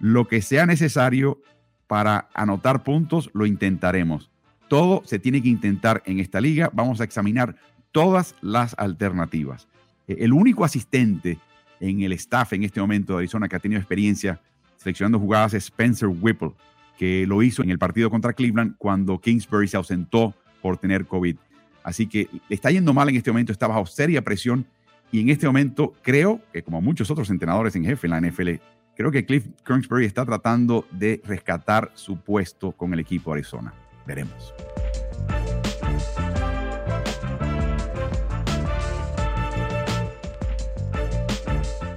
lo 0.00 0.26
que 0.26 0.42
sea 0.42 0.66
necesario 0.66 1.40
para 1.86 2.28
anotar 2.34 2.82
puntos, 2.82 3.30
lo 3.32 3.46
intentaremos. 3.46 4.30
Todo 4.68 5.02
se 5.04 5.18
tiene 5.18 5.42
que 5.42 5.48
intentar 5.48 6.02
en 6.06 6.20
esta 6.20 6.40
liga. 6.40 6.70
Vamos 6.72 7.00
a 7.00 7.04
examinar 7.04 7.56
todas 7.92 8.34
las 8.40 8.74
alternativas. 8.78 9.68
Eh, 10.08 10.16
el 10.20 10.32
único 10.32 10.64
asistente 10.64 11.38
en 11.80 12.02
el 12.02 12.12
staff 12.12 12.52
en 12.52 12.64
este 12.64 12.80
momento 12.80 13.12
de 13.12 13.20
Arizona 13.20 13.48
que 13.48 13.56
ha 13.56 13.60
tenido 13.60 13.80
experiencia 13.80 14.40
seleccionando 14.76 15.18
jugadas 15.18 15.54
es 15.54 15.64
Spencer 15.64 16.08
Whipple 16.08 16.52
que 17.00 17.26
lo 17.26 17.42
hizo 17.42 17.62
en 17.62 17.70
el 17.70 17.78
partido 17.78 18.10
contra 18.10 18.34
Cleveland 18.34 18.74
cuando 18.76 19.18
Kingsbury 19.18 19.66
se 19.66 19.78
ausentó 19.78 20.34
por 20.60 20.76
tener 20.76 21.06
COVID. 21.06 21.36
Así 21.82 22.06
que 22.06 22.28
le 22.30 22.54
está 22.54 22.70
yendo 22.70 22.92
mal 22.92 23.08
en 23.08 23.16
este 23.16 23.30
momento, 23.30 23.52
está 23.52 23.66
bajo 23.66 23.86
seria 23.86 24.22
presión 24.22 24.66
y 25.10 25.20
en 25.20 25.30
este 25.30 25.46
momento 25.46 25.94
creo 26.02 26.40
que 26.52 26.62
como 26.62 26.82
muchos 26.82 27.10
otros 27.10 27.30
entrenadores 27.30 27.74
en 27.74 27.84
jefe 27.84 28.06
en 28.06 28.10
la 28.10 28.20
NFL, 28.20 28.50
creo 28.96 29.10
que 29.10 29.24
Cliff 29.24 29.46
Kingsbury 29.66 30.06
está 30.06 30.24
tratando 30.24 30.86
de 30.90 31.20
rescatar 31.24 31.90
su 31.94 32.18
puesto 32.20 32.72
con 32.72 32.92
el 32.92 33.00
equipo 33.00 33.30
de 33.30 33.40
Arizona. 33.40 33.72
Veremos. 34.06 34.54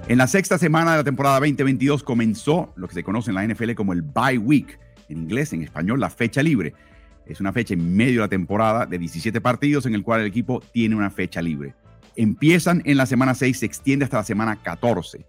En 0.08 0.18
la 0.18 0.28
sexta 0.28 0.58
semana 0.58 0.92
de 0.92 0.98
la 0.98 1.04
temporada 1.04 1.40
2022 1.40 2.04
comenzó 2.04 2.74
lo 2.76 2.88
que 2.88 2.94
se 2.94 3.04
conoce 3.04 3.32
en 3.32 3.36
la 3.36 3.48
NFL 3.48 3.72
como 3.74 3.94
el 3.94 4.02
bye 4.02 4.38
week 4.38 4.80
en 5.10 5.18
inglés, 5.20 5.54
en 5.54 5.64
español, 5.64 6.00
la 6.00 6.10
fecha 6.10 6.44
libre. 6.44 6.74
Es 7.26 7.40
una 7.40 7.54
fecha 7.54 7.74
en 7.74 7.96
medio 7.96 8.16
de 8.16 8.26
la 8.26 8.28
temporada 8.28 8.86
de 8.86 9.00
17 9.00 9.40
partidos 9.40 9.86
en 9.86 9.96
el 9.96 10.04
cual 10.04 10.22
el 10.22 10.28
equipo 10.28 10.62
tiene 10.74 10.96
una 10.96 11.10
fecha 11.10 11.42
libre. 11.42 11.74
Empiezan 12.16 12.82
en 12.86 12.98
la 12.98 13.06
semana 13.06 13.34
6, 13.34 13.60
se 13.60 13.66
extiende 13.66 14.06
hasta 14.06 14.18
la 14.18 14.24
semana 14.24 14.58
14. 14.62 15.26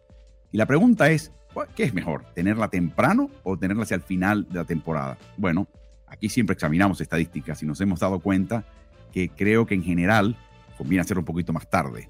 Y 0.50 0.58
la 0.58 0.66
pregunta 0.66 1.10
es, 1.10 1.32
¿qué 1.74 1.84
es 1.84 1.94
mejor? 1.94 2.24
¿Tenerla 2.34 2.68
temprano 2.68 3.30
o 3.42 3.56
tenerla 3.56 3.84
hacia 3.84 3.96
el 3.96 4.02
final 4.02 4.46
de 4.48 4.54
la 4.54 4.64
temporada? 4.64 5.18
Bueno, 5.36 5.68
aquí 6.06 6.28
siempre 6.28 6.54
examinamos 6.54 7.00
estadísticas 7.00 7.62
y 7.62 7.66
nos 7.66 7.80
hemos 7.80 8.00
dado 8.00 8.18
cuenta 8.18 8.64
que 9.12 9.28
creo 9.28 9.66
que 9.66 9.74
en 9.74 9.82
general 9.82 10.36
conviene 10.76 11.02
hacerlo 11.02 11.20
un 11.20 11.26
poquito 11.26 11.52
más 11.52 11.68
tarde 11.70 12.08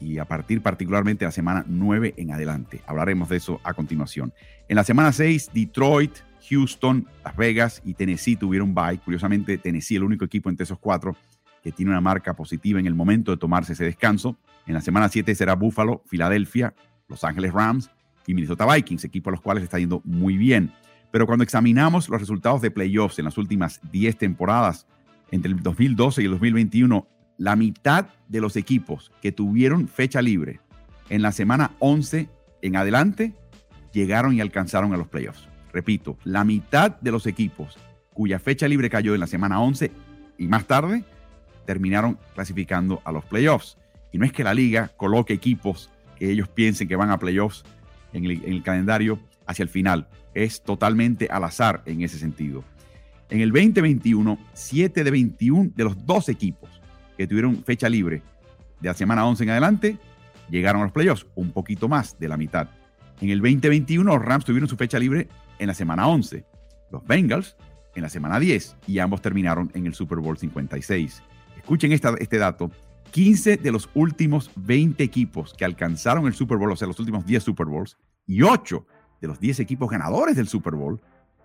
y 0.00 0.18
a 0.18 0.24
partir 0.24 0.60
particularmente 0.62 1.24
de 1.24 1.28
la 1.28 1.32
semana 1.32 1.64
9 1.66 2.14
en 2.16 2.32
adelante. 2.32 2.82
Hablaremos 2.86 3.28
de 3.28 3.36
eso 3.36 3.60
a 3.62 3.72
continuación. 3.72 4.32
En 4.68 4.76
la 4.76 4.84
semana 4.84 5.12
6, 5.12 5.50
Detroit, 5.54 6.12
Houston, 6.50 7.06
Las 7.24 7.36
Vegas 7.36 7.82
y 7.84 7.94
Tennessee 7.94 8.36
tuvieron 8.36 8.74
bye. 8.74 8.98
Curiosamente, 8.98 9.58
Tennessee, 9.58 9.96
el 9.96 10.04
único 10.04 10.24
equipo 10.24 10.50
entre 10.50 10.64
esos 10.64 10.78
cuatro 10.78 11.16
que 11.62 11.70
tiene 11.70 11.92
una 11.92 12.00
marca 12.00 12.34
positiva 12.34 12.80
en 12.80 12.86
el 12.86 12.94
momento 12.94 13.30
de 13.30 13.36
tomarse 13.36 13.74
ese 13.74 13.84
descanso. 13.84 14.36
En 14.66 14.74
la 14.74 14.80
semana 14.80 15.08
7 15.08 15.34
será 15.34 15.54
Buffalo, 15.54 16.02
Filadelfia, 16.06 16.74
Los 17.08 17.22
Ángeles 17.22 17.52
Rams 17.52 17.90
y 18.26 18.34
Minnesota 18.34 18.66
Vikings, 18.72 19.04
equipos 19.04 19.30
a 19.30 19.32
los 19.32 19.40
cuales 19.40 19.64
está 19.64 19.78
yendo 19.78 20.00
muy 20.04 20.36
bien. 20.36 20.72
Pero 21.10 21.26
cuando 21.26 21.44
examinamos 21.44 22.08
los 22.08 22.20
resultados 22.20 22.62
de 22.62 22.70
playoffs 22.70 23.18
en 23.18 23.26
las 23.26 23.38
últimas 23.38 23.80
10 23.90 24.16
temporadas, 24.16 24.86
entre 25.30 25.50
el 25.50 25.62
2012 25.62 26.22
y 26.22 26.24
el 26.26 26.30
2021, 26.32 27.06
la 27.38 27.56
mitad 27.56 28.06
de 28.28 28.40
los 28.40 28.56
equipos 28.56 29.10
que 29.20 29.32
tuvieron 29.32 29.88
fecha 29.88 30.22
libre 30.22 30.60
en 31.08 31.22
la 31.22 31.32
semana 31.32 31.72
11 31.80 32.28
en 32.62 32.76
adelante 32.76 33.34
llegaron 33.92 34.34
y 34.34 34.40
alcanzaron 34.40 34.92
a 34.92 34.96
los 34.96 35.08
playoffs. 35.08 35.48
Repito, 35.72 36.18
la 36.24 36.44
mitad 36.44 37.00
de 37.00 37.10
los 37.10 37.26
equipos 37.26 37.78
cuya 38.14 38.38
fecha 38.38 38.68
libre 38.68 38.90
cayó 38.90 39.14
en 39.14 39.20
la 39.20 39.26
semana 39.26 39.60
11 39.60 39.90
y 40.38 40.46
más 40.46 40.66
tarde 40.66 41.04
terminaron 41.64 42.18
clasificando 42.34 43.00
a 43.04 43.12
los 43.12 43.24
playoffs. 43.24 43.78
Y 44.12 44.18
no 44.18 44.26
es 44.26 44.32
que 44.32 44.44
la 44.44 44.54
liga 44.54 44.88
coloque 44.96 45.32
equipos 45.32 45.90
que 46.18 46.30
ellos 46.30 46.48
piensen 46.48 46.88
que 46.88 46.96
van 46.96 47.10
a 47.10 47.18
playoffs 47.18 47.64
en 48.12 48.24
el, 48.24 48.44
en 48.44 48.52
el 48.52 48.62
calendario 48.62 49.18
hacia 49.46 49.62
el 49.62 49.68
final. 49.68 50.08
Es 50.34 50.62
totalmente 50.62 51.28
al 51.30 51.44
azar 51.44 51.82
en 51.86 52.02
ese 52.02 52.18
sentido. 52.18 52.64
En 53.28 53.40
el 53.40 53.50
2021, 53.50 54.38
7 54.52 55.04
de 55.04 55.10
21 55.10 55.72
de 55.74 55.84
los 55.84 56.06
dos 56.06 56.28
equipos 56.28 56.68
que 57.16 57.26
tuvieron 57.26 57.64
fecha 57.64 57.88
libre 57.88 58.22
de 58.80 58.88
la 58.88 58.94
semana 58.94 59.24
11 59.26 59.44
en 59.44 59.50
adelante 59.50 59.98
llegaron 60.50 60.82
a 60.82 60.84
los 60.84 60.92
playoffs, 60.92 61.26
un 61.34 61.50
poquito 61.50 61.88
más 61.88 62.18
de 62.18 62.28
la 62.28 62.36
mitad. 62.36 62.68
En 63.20 63.30
el 63.30 63.40
2021, 63.40 64.04
los 64.12 64.22
Rams 64.22 64.44
tuvieron 64.44 64.68
su 64.68 64.76
fecha 64.76 64.98
libre 64.98 65.28
en 65.58 65.68
la 65.68 65.74
semana 65.74 66.08
11, 66.08 66.44
los 66.90 67.06
Bengals 67.06 67.56
en 67.94 68.02
la 68.02 68.08
semana 68.08 68.38
10 68.38 68.76
y 68.86 68.98
ambos 68.98 69.22
terminaron 69.22 69.70
en 69.74 69.86
el 69.86 69.94
Super 69.94 70.18
Bowl 70.18 70.36
56. 70.36 71.22
Escuchen 71.56 71.92
este 71.92 72.38
dato. 72.38 72.70
15 73.12 73.58
de 73.58 73.70
los 73.70 73.88
últimos 73.94 74.50
20 74.56 75.04
equipos 75.04 75.54
que 75.56 75.64
alcanzaron 75.64 76.26
el 76.26 76.34
Super 76.34 76.58
Bowl, 76.58 76.72
o 76.72 76.76
sea, 76.76 76.88
los 76.88 76.98
últimos 76.98 77.24
10 77.24 77.42
Super 77.42 77.66
Bowls, 77.66 77.96
y 78.26 78.42
8 78.42 78.84
de 79.20 79.28
los 79.28 79.38
10 79.38 79.60
equipos 79.60 79.90
ganadores 79.90 80.34
del 80.34 80.48
Super 80.48 80.74
Bowl 80.74 81.00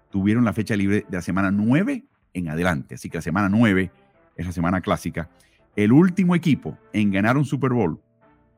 tuvieron 0.10 0.46
la 0.46 0.54
fecha 0.54 0.76
libre 0.76 1.06
de 1.08 1.18
la 1.18 1.22
semana 1.22 1.52
9 1.52 2.06
en 2.34 2.50
adelante. 2.50 2.96
Así 2.96 3.10
que 3.10 3.18
la 3.18 3.22
semana 3.22 3.50
9 3.50 3.92
es 4.36 4.46
la 4.46 4.52
semana 4.52 4.82
clásica. 4.82 5.30
El 5.76 5.92
último 5.92 6.36
equipo 6.36 6.78
en 6.94 7.12
ganar 7.12 7.38
un 7.38 7.46
Super 7.46 7.72
Bowl 7.72 8.00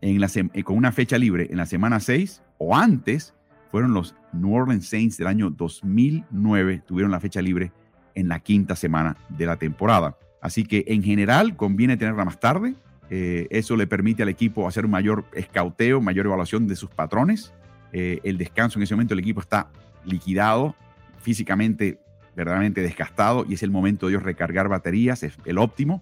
la 0.01 0.29
con 0.63 0.77
una 0.77 0.91
fecha 0.91 1.17
libre 1.17 1.47
en 1.49 1.57
la 1.57 1.65
semana 1.65 1.99
6 1.99 2.41
o 2.57 2.75
antes 2.75 3.33
fueron 3.69 3.93
los 3.93 4.15
New 4.31 4.53
Orleans 4.53 4.87
Saints 4.87 5.17
del 5.17 5.27
año 5.27 5.49
2009, 5.49 6.83
tuvieron 6.85 7.11
la 7.11 7.19
fecha 7.19 7.41
libre 7.41 7.71
en 8.15 8.27
la 8.27 8.39
quinta 8.39 8.75
semana 8.75 9.17
de 9.29 9.45
la 9.45 9.57
temporada. 9.57 10.17
Así 10.41 10.63
que 10.63 10.85
en 10.87 11.03
general 11.03 11.55
conviene 11.55 11.97
tenerla 11.97 12.25
más 12.25 12.39
tarde. 12.39 12.75
Eh, 13.09 13.47
eso 13.49 13.75
le 13.75 13.87
permite 13.87 14.23
al 14.23 14.29
equipo 14.29 14.67
hacer 14.67 14.85
un 14.85 14.91
mayor 14.91 15.25
escauteo, 15.33 16.01
mayor 16.01 16.25
evaluación 16.25 16.67
de 16.67 16.75
sus 16.75 16.89
patrones. 16.89 17.53
Eh, 17.91 18.19
el 18.23 18.37
descanso 18.37 18.79
en 18.79 18.83
ese 18.83 18.95
momento, 18.95 19.13
el 19.13 19.19
equipo 19.19 19.41
está 19.41 19.69
liquidado, 20.05 20.75
físicamente 21.19 21.99
verdaderamente 22.35 22.81
desgastado 22.81 23.45
y 23.47 23.55
es 23.55 23.63
el 23.63 23.71
momento 23.71 24.05
de 24.05 24.13
ellos 24.13 24.23
recargar 24.23 24.69
baterías, 24.69 25.23
es 25.23 25.37
el 25.45 25.57
óptimo, 25.57 26.01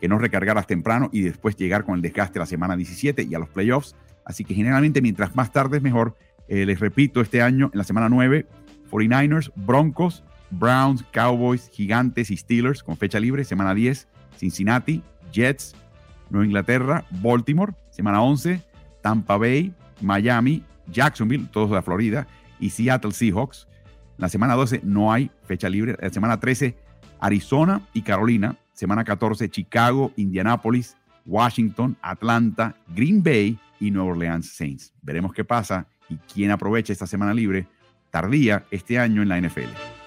que 0.00 0.08
no 0.08 0.18
recargarlas 0.18 0.66
temprano 0.66 1.08
y 1.12 1.22
después 1.22 1.56
llegar 1.56 1.84
con 1.84 1.94
el 1.94 2.02
desgaste 2.02 2.38
a 2.38 2.40
la 2.40 2.46
semana 2.46 2.76
17 2.76 3.22
y 3.22 3.34
a 3.34 3.38
los 3.38 3.48
playoffs. 3.48 3.94
Así 4.24 4.44
que 4.44 4.54
generalmente 4.54 5.00
mientras 5.00 5.34
más 5.34 5.52
tarde 5.52 5.78
es 5.78 5.82
mejor 5.82 6.16
eh, 6.50 6.66
les 6.66 6.80
repito, 6.80 7.20
este 7.20 7.42
año, 7.42 7.70
en 7.72 7.78
la 7.78 7.84
semana 7.84 8.08
9, 8.08 8.44
49ers, 8.90 9.52
Broncos, 9.54 10.24
Browns, 10.50 11.04
Cowboys, 11.12 11.70
Gigantes 11.72 12.28
y 12.32 12.36
Steelers 12.36 12.82
con 12.82 12.96
fecha 12.96 13.20
libre. 13.20 13.44
Semana 13.44 13.72
10, 13.72 14.08
Cincinnati, 14.36 15.00
Jets, 15.32 15.76
Nueva 16.30 16.46
Inglaterra, 16.46 17.04
Baltimore. 17.10 17.74
Semana 17.90 18.22
11, 18.22 18.62
Tampa 19.02 19.36
Bay, 19.36 19.74
Miami, 20.00 20.64
Jacksonville, 20.86 21.46
todos 21.52 21.70
de 21.70 21.76
la 21.76 21.82
Florida, 21.82 22.26
y 22.58 22.70
Seattle 22.70 23.12
Seahawks. 23.12 23.68
La 24.16 24.28
semana 24.28 24.54
12 24.54 24.80
no 24.84 25.12
hay 25.12 25.30
fecha 25.44 25.68
libre. 25.68 25.96
La 26.00 26.10
semana 26.10 26.40
13, 26.40 26.76
Arizona 27.20 27.82
y 27.92 28.02
Carolina. 28.02 28.56
Semana 28.72 29.04
14, 29.04 29.50
Chicago, 29.50 30.12
Indianapolis, 30.16 30.96
Washington, 31.26 31.96
Atlanta, 32.00 32.74
Green 32.88 33.22
Bay 33.22 33.58
y 33.78 33.90
Nueva 33.90 34.12
Orleans 34.12 34.52
Saints. 34.54 34.94
Veremos 35.02 35.32
qué 35.32 35.44
pasa 35.44 35.86
y 36.08 36.16
quién 36.32 36.50
aprovecha 36.50 36.92
esta 36.92 37.06
semana 37.06 37.34
libre 37.34 37.66
tardía 38.10 38.64
este 38.70 38.98
año 38.98 39.22
en 39.22 39.28
la 39.28 39.40
NFL. 39.40 39.99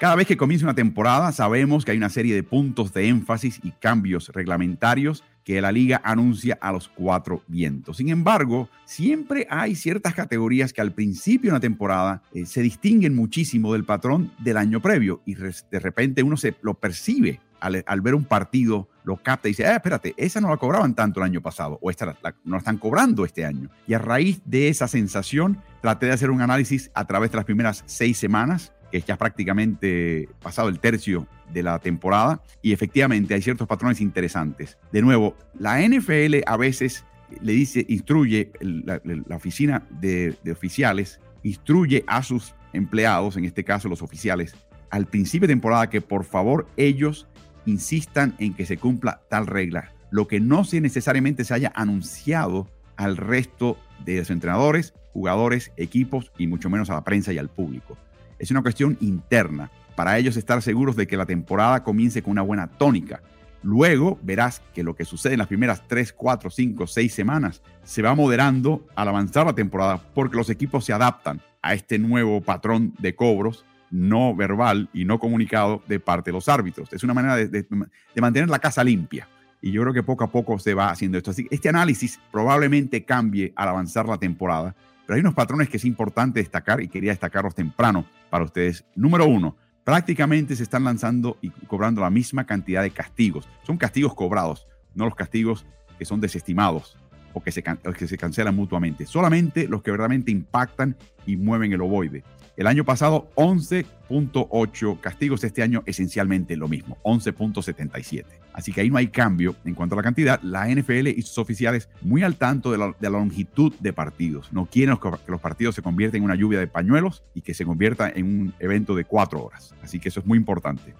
Cada 0.00 0.16
vez 0.16 0.26
que 0.26 0.36
comienza 0.36 0.66
una 0.66 0.74
temporada 0.74 1.30
sabemos 1.30 1.84
que 1.84 1.92
hay 1.92 1.96
una 1.96 2.10
serie 2.10 2.34
de 2.34 2.42
puntos 2.42 2.92
de 2.92 3.06
énfasis 3.06 3.60
y 3.62 3.70
cambios 3.70 4.28
reglamentarios 4.30 5.22
que 5.44 5.60
la 5.60 5.70
liga 5.70 6.00
anuncia 6.02 6.58
a 6.60 6.72
los 6.72 6.88
cuatro 6.88 7.42
vientos. 7.46 7.98
Sin 7.98 8.08
embargo, 8.08 8.68
siempre 8.86 9.46
hay 9.48 9.76
ciertas 9.76 10.14
categorías 10.14 10.72
que 10.72 10.80
al 10.80 10.92
principio 10.92 11.50
de 11.50 11.54
una 11.54 11.60
temporada 11.60 12.22
eh, 12.32 12.44
se 12.44 12.60
distinguen 12.60 13.14
muchísimo 13.14 13.72
del 13.72 13.84
patrón 13.84 14.32
del 14.38 14.56
año 14.56 14.80
previo 14.80 15.22
y 15.26 15.34
de 15.34 15.78
repente 15.78 16.24
uno 16.24 16.36
se 16.36 16.56
lo 16.62 16.74
percibe 16.74 17.40
al, 17.60 18.00
ver 18.02 18.14
un 18.14 18.24
partido, 18.24 18.88
lo 19.04 19.16
capta 19.16 19.48
y 19.48 19.52
dice, 19.52 19.66
ah, 19.66 19.76
espérate, 19.76 20.12
esa 20.18 20.40
no 20.40 20.50
la 20.50 20.58
cobraban 20.58 20.94
tanto 20.94 21.20
el 21.20 21.24
año 21.24 21.40
pasado 21.40 21.78
o 21.80 21.90
esta 21.90 22.14
no 22.44 22.56
la 22.56 22.58
están 22.58 22.76
cobrando 22.76 23.24
este 23.24 23.46
año. 23.46 23.70
Y 23.86 23.94
a 23.94 23.98
raíz 23.98 24.42
de 24.44 24.68
esa 24.68 24.86
sensación, 24.86 25.62
traté 25.80 26.06
de 26.06 26.12
hacer 26.12 26.30
un 26.30 26.42
análisis 26.42 26.90
a 26.94 27.06
través 27.06 27.30
de 27.30 27.36
las 27.36 27.46
primeras 27.46 27.82
seis 27.86 28.18
semanas 28.18 28.73
que 28.94 29.00
ya 29.00 29.16
prácticamente 29.16 30.28
pasado 30.40 30.68
el 30.68 30.78
tercio 30.78 31.26
de 31.52 31.64
la 31.64 31.80
temporada. 31.80 32.40
Y 32.62 32.72
efectivamente 32.72 33.34
hay 33.34 33.42
ciertos 33.42 33.66
patrones 33.66 34.00
interesantes. 34.00 34.78
De 34.92 35.02
nuevo, 35.02 35.36
la 35.58 35.80
NFL 35.80 36.36
a 36.46 36.56
veces 36.56 37.04
le 37.42 37.54
dice, 37.54 37.84
instruye, 37.88 38.52
la, 38.60 39.00
oficina 39.34 39.82
de, 39.90 40.36
de 40.44 40.52
oficiales, 40.52 41.18
instruye 41.42 42.04
a 42.06 42.22
sus 42.22 42.54
empleados, 42.72 43.36
en 43.36 43.44
este 43.44 43.64
caso 43.64 43.88
los 43.88 44.00
oficiales, 44.00 44.54
al 44.90 45.06
principio 45.06 45.48
de 45.48 45.54
temporada 45.54 45.90
que 45.90 46.00
por 46.00 46.24
favor 46.24 46.68
ellos 46.76 47.26
insistan 47.66 48.36
en 48.38 48.54
que 48.54 48.64
se 48.64 48.76
cumpla 48.76 49.22
tal 49.28 49.48
regla, 49.48 49.92
lo 50.12 50.28
que 50.28 50.38
no 50.38 50.64
se 50.64 50.80
necesariamente 50.80 51.44
se 51.44 51.54
haya 51.54 51.72
anunciado 51.74 52.70
al 52.94 53.16
resto 53.16 53.76
de 54.04 54.18
los 54.18 54.30
entrenadores, 54.30 54.94
jugadores, 55.12 55.72
equipos 55.76 56.30
y 56.38 56.46
mucho 56.46 56.70
menos 56.70 56.90
a 56.90 56.94
la 56.94 57.02
prensa 57.02 57.32
y 57.32 57.38
al 57.38 57.48
público 57.48 57.98
es 58.38 58.50
una 58.50 58.62
cuestión 58.62 58.96
interna 59.00 59.70
para 59.96 60.18
ellos 60.18 60.36
estar 60.36 60.60
seguros 60.62 60.96
de 60.96 61.06
que 61.06 61.16
la 61.16 61.26
temporada 61.26 61.82
comience 61.82 62.22
con 62.22 62.32
una 62.32 62.42
buena 62.42 62.66
tónica. 62.66 63.22
Luego 63.62 64.18
verás 64.22 64.60
que 64.74 64.82
lo 64.82 64.94
que 64.94 65.04
sucede 65.04 65.34
en 65.34 65.38
las 65.38 65.48
primeras 65.48 65.86
3, 65.88 66.12
4, 66.12 66.50
5, 66.50 66.86
6 66.86 67.14
semanas 67.14 67.62
se 67.82 68.02
va 68.02 68.14
moderando 68.14 68.86
al 68.94 69.08
avanzar 69.08 69.46
la 69.46 69.54
temporada 69.54 70.02
porque 70.14 70.36
los 70.36 70.50
equipos 70.50 70.84
se 70.84 70.92
adaptan 70.92 71.40
a 71.62 71.72
este 71.72 71.98
nuevo 71.98 72.42
patrón 72.42 72.92
de 72.98 73.14
cobros 73.14 73.64
no 73.90 74.34
verbal 74.34 74.90
y 74.92 75.04
no 75.04 75.18
comunicado 75.18 75.82
de 75.86 76.00
parte 76.00 76.30
de 76.30 76.34
los 76.34 76.48
árbitros. 76.48 76.92
Es 76.92 77.04
una 77.04 77.14
manera 77.14 77.36
de, 77.36 77.46
de 77.48 78.20
mantener 78.20 78.50
la 78.50 78.58
casa 78.58 78.82
limpia. 78.82 79.28
Y 79.62 79.70
yo 79.70 79.80
creo 79.80 79.94
que 79.94 80.02
poco 80.02 80.24
a 80.24 80.30
poco 80.30 80.58
se 80.58 80.74
va 80.74 80.90
haciendo 80.90 81.16
esto. 81.16 81.30
Así 81.30 81.46
este 81.50 81.70
análisis 81.70 82.20
probablemente 82.30 83.04
cambie 83.04 83.52
al 83.56 83.68
avanzar 83.68 84.06
la 84.06 84.18
temporada 84.18 84.74
pero 85.06 85.16
hay 85.16 85.20
unos 85.20 85.34
patrones 85.34 85.68
que 85.68 85.76
es 85.76 85.84
importante 85.84 86.40
destacar 86.40 86.82
y 86.82 86.88
quería 86.88 87.10
destacarlos 87.12 87.54
temprano 87.54 88.06
para 88.30 88.44
ustedes. 88.44 88.84
Número 88.94 89.26
uno, 89.26 89.56
prácticamente 89.84 90.56
se 90.56 90.62
están 90.62 90.84
lanzando 90.84 91.38
y 91.40 91.50
cobrando 91.50 92.00
la 92.00 92.10
misma 92.10 92.44
cantidad 92.46 92.82
de 92.82 92.90
castigos. 92.90 93.48
Son 93.62 93.76
castigos 93.76 94.14
cobrados, 94.14 94.66
no 94.94 95.04
los 95.04 95.14
castigos 95.14 95.66
que 95.98 96.04
son 96.04 96.20
desestimados 96.20 96.98
o 97.34 97.42
que 97.42 97.52
se, 97.52 97.62
que 97.62 98.08
se 98.08 98.16
cancelan 98.16 98.56
mutuamente. 98.56 99.04
Solamente 99.04 99.68
los 99.68 99.82
que 99.82 99.90
verdaderamente 99.90 100.30
impactan 100.30 100.96
y 101.26 101.36
mueven 101.36 101.72
el 101.72 101.82
ovoide. 101.82 102.24
El 102.56 102.68
año 102.68 102.84
pasado 102.84 103.28
11.8 103.34 105.00
castigos, 105.00 105.42
este 105.42 105.62
año 105.62 105.82
esencialmente 105.86 106.56
lo 106.56 106.68
mismo, 106.68 106.96
11.77. 107.02 108.24
Así 108.52 108.72
que 108.72 108.82
ahí 108.82 108.90
no 108.90 108.96
hay 108.96 109.08
cambio 109.08 109.56
en 109.64 109.74
cuanto 109.74 109.96
a 109.96 109.96
la 109.96 110.04
cantidad. 110.04 110.40
La 110.42 110.68
NFL 110.68 111.08
y 111.08 111.22
sus 111.22 111.38
oficiales 111.38 111.88
muy 112.00 112.22
al 112.22 112.36
tanto 112.36 112.70
de 112.70 112.78
la, 112.78 113.10
longitud 113.10 113.74
de 113.80 113.92
partidos. 113.92 114.52
No 114.52 114.66
quieren 114.66 114.96
que 114.96 115.32
los 115.32 115.40
partidos 115.40 115.74
se 115.74 115.82
conviertan 115.82 116.18
en 116.18 116.24
una 116.24 116.36
lluvia 116.36 116.60
de 116.60 116.68
pañuelos 116.68 117.24
y 117.34 117.40
que 117.40 117.54
se 117.54 117.64
convierta 117.64 118.08
en 118.08 118.26
un 118.26 118.54
evento 118.60 118.94
de 118.94 119.04
cuatro 119.04 119.42
horas. 119.42 119.74
Así 119.82 119.98
que 119.98 120.08
eso 120.08 120.20
es 120.20 120.26
muy 120.26 120.38
importante. 120.38 120.94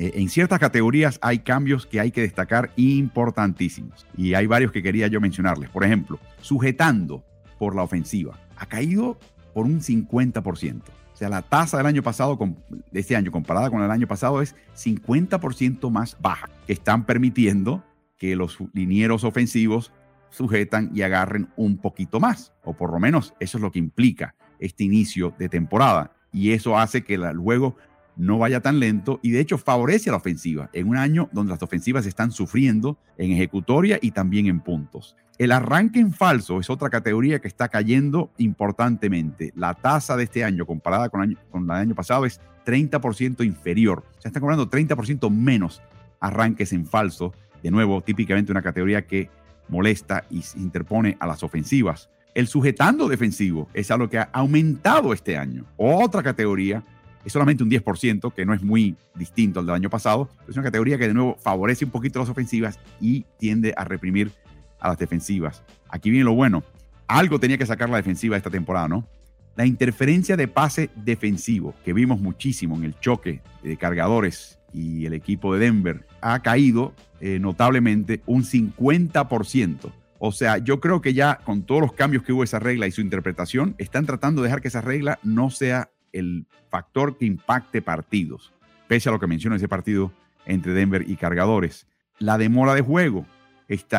Eh, 0.00 0.12
en 0.14 0.28
ciertas 0.28 0.58
categorías 0.58 1.18
hay 1.22 1.40
cambios 1.40 1.86
que 1.86 2.00
hay 2.00 2.10
que 2.10 2.22
destacar 2.22 2.72
importantísimos. 2.76 4.06
Y 4.16 4.34
hay 4.34 4.46
varios 4.46 4.72
que 4.72 4.82
quería 4.82 5.06
yo 5.06 5.20
mencionarles. 5.20 5.70
Por 5.70 5.84
ejemplo, 5.84 6.18
sujetando 6.40 7.22
por 7.58 7.76
la 7.76 7.82
ofensiva. 7.82 8.38
Ha 8.56 8.66
caído 8.66 9.18
por 9.52 9.66
un 9.66 9.80
50% 9.80 10.82
sea, 11.20 11.28
la 11.28 11.42
tasa 11.42 11.76
del 11.76 11.86
año 11.86 12.02
pasado, 12.02 12.38
de 12.90 13.00
este 13.00 13.14
año 13.14 13.30
comparada 13.30 13.68
con 13.68 13.82
el 13.82 13.90
año 13.90 14.06
pasado, 14.06 14.40
es 14.40 14.56
50% 14.74 15.90
más 15.90 16.16
baja, 16.18 16.48
que 16.66 16.72
están 16.72 17.04
permitiendo 17.04 17.84
que 18.16 18.34
los 18.36 18.56
linieros 18.72 19.24
ofensivos 19.24 19.92
sujetan 20.30 20.90
y 20.94 21.02
agarren 21.02 21.50
un 21.56 21.76
poquito 21.76 22.20
más, 22.20 22.54
o 22.64 22.72
por 22.72 22.90
lo 22.90 22.98
menos 22.98 23.34
eso 23.38 23.58
es 23.58 23.62
lo 23.62 23.70
que 23.70 23.78
implica 23.78 24.34
este 24.58 24.84
inicio 24.84 25.34
de 25.38 25.50
temporada. 25.50 26.12
Y 26.32 26.52
eso 26.52 26.78
hace 26.78 27.02
que 27.02 27.14
el 27.14 27.36
juego 27.36 27.76
no 28.16 28.38
vaya 28.38 28.60
tan 28.60 28.80
lento 28.80 29.20
y 29.22 29.30
de 29.30 29.40
hecho 29.40 29.58
favorece 29.58 30.10
a 30.10 30.12
la 30.12 30.18
ofensiva 30.18 30.70
en 30.72 30.88
un 30.88 30.96
año 30.96 31.28
donde 31.32 31.52
las 31.52 31.62
ofensivas 31.62 32.06
están 32.06 32.32
sufriendo 32.32 32.98
en 33.16 33.32
ejecutoria 33.32 33.98
y 34.00 34.10
también 34.10 34.46
en 34.46 34.60
puntos. 34.60 35.16
El 35.38 35.52
arranque 35.52 36.00
en 36.00 36.12
falso 36.12 36.60
es 36.60 36.68
otra 36.68 36.90
categoría 36.90 37.38
que 37.40 37.48
está 37.48 37.68
cayendo 37.68 38.30
importantemente. 38.36 39.52
La 39.56 39.72
tasa 39.74 40.16
de 40.16 40.24
este 40.24 40.44
año 40.44 40.66
comparada 40.66 41.08
con, 41.08 41.38
con 41.50 41.66
la 41.66 41.74
del 41.74 41.88
año 41.88 41.94
pasado 41.94 42.26
es 42.26 42.40
30% 42.66 43.44
inferior. 43.46 44.04
Se 44.18 44.28
está 44.28 44.38
cobrando 44.38 44.68
30% 44.68 45.30
menos 45.30 45.80
arranques 46.20 46.74
en 46.74 46.84
falso. 46.84 47.32
De 47.62 47.70
nuevo, 47.70 48.02
típicamente 48.02 48.52
una 48.52 48.60
categoría 48.60 49.06
que 49.06 49.30
molesta 49.68 50.24
y 50.28 50.42
se 50.42 50.58
interpone 50.58 51.16
a 51.20 51.26
las 51.26 51.42
ofensivas. 51.42 52.10
El 52.34 52.46
sujetando 52.46 53.08
defensivo 53.08 53.68
es 53.74 53.90
algo 53.90 54.08
que 54.08 54.18
ha 54.18 54.28
aumentado 54.32 55.12
este 55.12 55.36
año. 55.36 55.64
Otra 55.76 56.22
categoría 56.22 56.84
es 57.24 57.32
solamente 57.32 57.62
un 57.62 57.70
10%, 57.70 58.32
que 58.32 58.46
no 58.46 58.54
es 58.54 58.62
muy 58.62 58.96
distinto 59.14 59.60
al 59.60 59.66
del 59.66 59.74
año 59.74 59.90
pasado. 59.90 60.30
Es 60.48 60.56
una 60.56 60.64
categoría 60.64 60.98
que 60.98 61.08
de 61.08 61.14
nuevo 61.14 61.36
favorece 61.40 61.84
un 61.84 61.90
poquito 61.90 62.18
las 62.18 62.28
ofensivas 62.28 62.78
y 63.00 63.26
tiende 63.38 63.74
a 63.76 63.84
reprimir 63.84 64.32
a 64.78 64.88
las 64.88 64.98
defensivas. 64.98 65.62
Aquí 65.88 66.10
viene 66.10 66.24
lo 66.24 66.34
bueno. 66.34 66.62
Algo 67.06 67.38
tenía 67.40 67.58
que 67.58 67.66
sacar 67.66 67.90
la 67.90 67.96
defensiva 67.96 68.36
esta 68.36 68.50
temporada, 68.50 68.88
¿no? 68.88 69.06
La 69.56 69.66
interferencia 69.66 70.36
de 70.36 70.48
pase 70.48 70.90
defensivo, 70.94 71.74
que 71.84 71.92
vimos 71.92 72.20
muchísimo 72.20 72.76
en 72.76 72.84
el 72.84 72.98
choque 72.98 73.42
de 73.62 73.76
cargadores 73.76 74.58
y 74.72 75.04
el 75.06 75.12
equipo 75.12 75.52
de 75.52 75.60
Denver, 75.60 76.06
ha 76.20 76.40
caído 76.40 76.94
eh, 77.20 77.38
notablemente 77.40 78.22
un 78.26 78.44
50%. 78.44 79.92
O 80.18 80.32
sea, 80.32 80.58
yo 80.58 80.80
creo 80.80 81.00
que 81.00 81.14
ya 81.14 81.40
con 81.44 81.62
todos 81.62 81.80
los 81.80 81.92
cambios 81.94 82.22
que 82.22 82.32
hubo 82.32 82.44
esa 82.44 82.58
regla 82.58 82.86
y 82.86 82.92
su 82.92 83.00
interpretación, 83.00 83.74
están 83.78 84.06
tratando 84.06 84.42
de 84.42 84.48
dejar 84.48 84.60
que 84.60 84.68
esa 84.68 84.82
regla 84.82 85.18
no 85.22 85.50
sea 85.50 85.90
el 86.12 86.46
factor 86.68 87.16
que 87.16 87.26
impacte 87.26 87.82
partidos, 87.82 88.52
pese 88.88 89.08
a 89.08 89.12
lo 89.12 89.20
que 89.20 89.26
menciona 89.26 89.56
ese 89.56 89.68
partido 89.68 90.12
entre 90.46 90.72
Denver 90.72 91.04
y 91.08 91.16
cargadores. 91.16 91.86
La 92.18 92.38
demora 92.38 92.74
de 92.74 92.82
juego, 92.82 93.26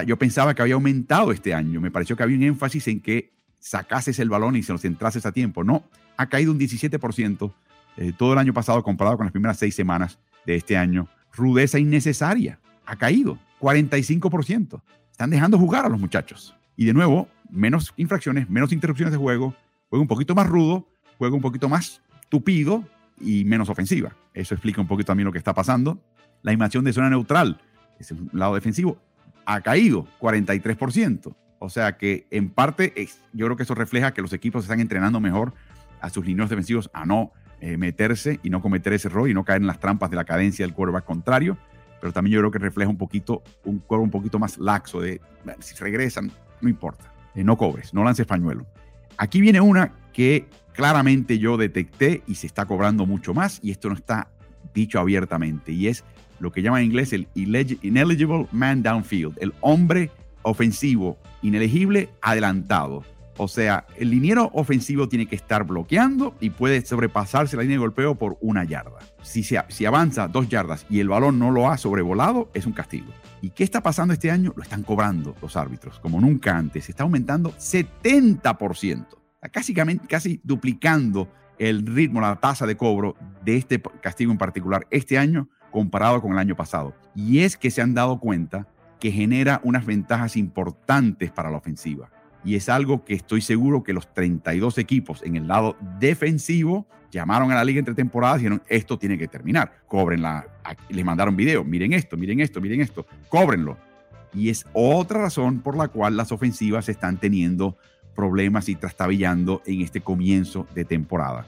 yo 0.05 0.17
pensaba 0.17 0.53
que 0.53 0.61
había 0.61 0.75
aumentado 0.75 1.31
este 1.31 1.53
año. 1.53 1.79
Me 1.81 1.91
pareció 1.91 2.15
que 2.15 2.23
había 2.23 2.37
un 2.37 2.43
énfasis 2.43 2.87
en 2.87 3.01
que 3.01 3.33
sacases 3.59 4.19
el 4.19 4.29
balón 4.29 4.55
y 4.55 4.63
se 4.63 4.73
lo 4.73 4.77
centrases 4.77 5.25
a 5.25 5.31
tiempo. 5.31 5.63
No, 5.63 5.83
ha 6.17 6.27
caído 6.27 6.51
un 6.51 6.59
17% 6.59 7.53
eh, 7.97 8.13
todo 8.17 8.33
el 8.33 8.39
año 8.39 8.53
pasado 8.53 8.83
comparado 8.83 9.17
con 9.17 9.25
las 9.25 9.31
primeras 9.31 9.57
seis 9.57 9.75
semanas 9.75 10.19
de 10.45 10.55
este 10.55 10.77
año. 10.77 11.07
Rudeza 11.33 11.79
innecesaria, 11.79 12.59
ha 12.85 12.95
caído 12.97 13.37
45%. 13.59 14.81
Están 15.11 15.29
dejando 15.29 15.57
jugar 15.57 15.85
a 15.85 15.89
los 15.89 15.99
muchachos. 15.99 16.55
Y 16.75 16.85
de 16.85 16.93
nuevo, 16.93 17.27
menos 17.49 17.93
infracciones, 17.97 18.49
menos 18.49 18.71
interrupciones 18.71 19.11
de 19.11 19.17
juego, 19.17 19.55
juego 19.89 20.01
un 20.01 20.07
poquito 20.07 20.35
más 20.35 20.47
rudo, 20.47 20.87
juego 21.21 21.35
un 21.35 21.41
poquito 21.43 21.69
más 21.69 22.01
tupido 22.29 22.83
y 23.19 23.45
menos 23.45 23.69
ofensiva. 23.69 24.15
Eso 24.33 24.55
explica 24.55 24.81
un 24.81 24.87
poquito 24.87 25.05
también 25.05 25.25
lo 25.25 25.31
que 25.31 25.37
está 25.37 25.53
pasando. 25.53 25.99
La 26.41 26.51
invasión 26.51 26.83
de 26.83 26.93
zona 26.93 27.11
neutral, 27.11 27.61
es 27.99 28.09
el 28.09 28.27
lado 28.33 28.55
defensivo, 28.55 28.97
ha 29.45 29.61
caído 29.61 30.07
43%. 30.19 31.35
O 31.59 31.69
sea 31.69 31.95
que 31.95 32.25
en 32.31 32.49
parte 32.49 33.07
yo 33.33 33.45
creo 33.45 33.55
que 33.55 33.61
eso 33.61 33.75
refleja 33.75 34.15
que 34.15 34.23
los 34.23 34.33
equipos 34.33 34.63
están 34.63 34.79
entrenando 34.79 35.19
mejor 35.19 35.53
a 35.99 36.09
sus 36.09 36.25
líneas 36.25 36.49
defensivos 36.49 36.89
a 36.91 37.05
no 37.05 37.31
eh, 37.59 37.77
meterse 37.77 38.39
y 38.41 38.49
no 38.49 38.59
cometer 38.59 38.93
ese 38.93 39.07
error 39.07 39.29
y 39.29 39.35
no 39.35 39.45
caer 39.45 39.61
en 39.61 39.67
las 39.67 39.79
trampas 39.79 40.09
de 40.09 40.15
la 40.15 40.23
cadencia 40.23 40.65
del 40.65 40.73
quarterback 40.73 41.05
contrario. 41.05 41.55
Pero 41.99 42.13
también 42.13 42.33
yo 42.33 42.39
creo 42.39 42.49
que 42.49 42.57
refleja 42.57 42.89
un 42.89 42.97
poquito, 42.97 43.43
un 43.63 43.77
cuerpo 43.77 44.03
un 44.03 44.09
poquito 44.09 44.39
más 44.39 44.57
laxo 44.57 44.99
de 44.99 45.21
si 45.59 45.75
regresan, 45.75 46.31
no 46.61 46.67
importa, 46.67 47.13
eh, 47.35 47.43
no 47.43 47.57
cobres, 47.57 47.93
no 47.93 48.03
lances 48.03 48.25
pañuelo. 48.25 48.65
Aquí 49.21 49.39
viene 49.39 49.61
una 49.61 49.93
que 50.13 50.47
claramente 50.73 51.37
yo 51.37 51.55
detecté 51.55 52.23
y 52.25 52.33
se 52.33 52.47
está 52.47 52.65
cobrando 52.65 53.05
mucho 53.05 53.35
más 53.35 53.59
y 53.61 53.69
esto 53.69 53.87
no 53.87 53.93
está 53.93 54.29
dicho 54.73 54.99
abiertamente 54.99 55.71
y 55.71 55.85
es 55.85 56.03
lo 56.39 56.51
que 56.51 56.63
llama 56.63 56.79
en 56.79 56.87
inglés 56.87 57.13
el 57.13 57.27
ineligible 57.35 58.47
man 58.51 58.81
downfield, 58.81 59.37
el 59.39 59.53
hombre 59.61 60.09
ofensivo 60.41 61.19
inelegible 61.43 62.09
adelantado. 62.23 63.03
O 63.37 63.47
sea, 63.47 63.85
el 63.95 64.09
liniero 64.09 64.49
ofensivo 64.53 65.07
tiene 65.07 65.27
que 65.27 65.35
estar 65.35 65.65
bloqueando 65.65 66.35
y 66.39 66.49
puede 66.49 66.83
sobrepasarse 66.83 67.55
la 67.55 67.61
línea 67.61 67.75
de 67.75 67.81
golpeo 67.81 68.15
por 68.15 68.39
una 68.41 68.63
yarda. 68.63 68.97
Si, 69.21 69.43
se, 69.43 69.61
si 69.67 69.85
avanza 69.85 70.27
dos 70.29 70.49
yardas 70.49 70.87
y 70.89 70.99
el 70.99 71.09
balón 71.09 71.37
no 71.37 71.51
lo 71.51 71.69
ha 71.69 71.77
sobrevolado, 71.77 72.49
es 72.55 72.65
un 72.65 72.73
castigo. 72.73 73.13
¿Y 73.41 73.49
qué 73.49 73.63
está 73.63 73.81
pasando 73.81 74.13
este 74.13 74.29
año? 74.29 74.53
Lo 74.55 74.61
están 74.61 74.83
cobrando 74.83 75.35
los 75.41 75.55
árbitros, 75.55 75.99
como 75.99 76.21
nunca 76.21 76.55
antes. 76.55 76.87
Está 76.89 77.03
aumentando 77.03 77.51
70%. 77.53 79.07
Casi, 79.51 79.73
casi 80.07 80.39
duplicando 80.43 81.27
el 81.57 81.85
ritmo, 81.85 82.21
la 82.21 82.35
tasa 82.39 82.67
de 82.67 82.77
cobro 82.77 83.15
de 83.43 83.57
este 83.57 83.81
castigo 84.01 84.31
en 84.31 84.37
particular 84.37 84.85
este 84.91 85.17
año 85.17 85.49
comparado 85.71 86.21
con 86.21 86.33
el 86.33 86.37
año 86.37 86.55
pasado. 86.55 86.93
Y 87.15 87.39
es 87.39 87.57
que 87.57 87.71
se 87.71 87.81
han 87.81 87.95
dado 87.95 88.19
cuenta 88.19 88.67
que 88.99 89.11
genera 89.11 89.59
unas 89.63 89.85
ventajas 89.85 90.37
importantes 90.37 91.31
para 91.31 91.49
la 91.49 91.57
ofensiva 91.57 92.11
y 92.43 92.55
es 92.55 92.69
algo 92.69 93.05
que 93.05 93.13
estoy 93.13 93.41
seguro 93.41 93.83
que 93.83 93.93
los 93.93 94.11
32 94.13 94.77
equipos 94.77 95.21
en 95.23 95.35
el 95.35 95.47
lado 95.47 95.75
defensivo 95.99 96.87
llamaron 97.11 97.51
a 97.51 97.55
la 97.55 97.63
liga 97.63 97.79
entre 97.79 97.93
temporadas 97.93 98.37
y 98.37 98.39
dijeron, 98.39 98.63
esto 98.67 98.97
tiene 98.97 99.17
que 99.17 99.27
terminar, 99.27 99.81
cóbrenla. 99.87 100.47
Les 100.89 101.05
mandaron 101.05 101.35
video, 101.35 101.63
miren 101.63 101.93
esto, 101.93 102.17
miren 102.17 102.39
esto, 102.39 102.61
miren 102.61 102.81
esto, 102.81 103.05
cóbrenlo. 103.29 103.77
Y 104.33 104.49
es 104.49 104.65
otra 104.73 105.21
razón 105.21 105.59
por 105.59 105.75
la 105.75 105.89
cual 105.89 106.15
las 106.15 106.31
ofensivas 106.31 106.87
están 106.87 107.17
teniendo 107.17 107.77
problemas 108.15 108.69
y 108.69 108.75
trastabillando 108.75 109.61
en 109.65 109.81
este 109.81 110.01
comienzo 110.01 110.67
de 110.73 110.85
temporada. 110.85 111.45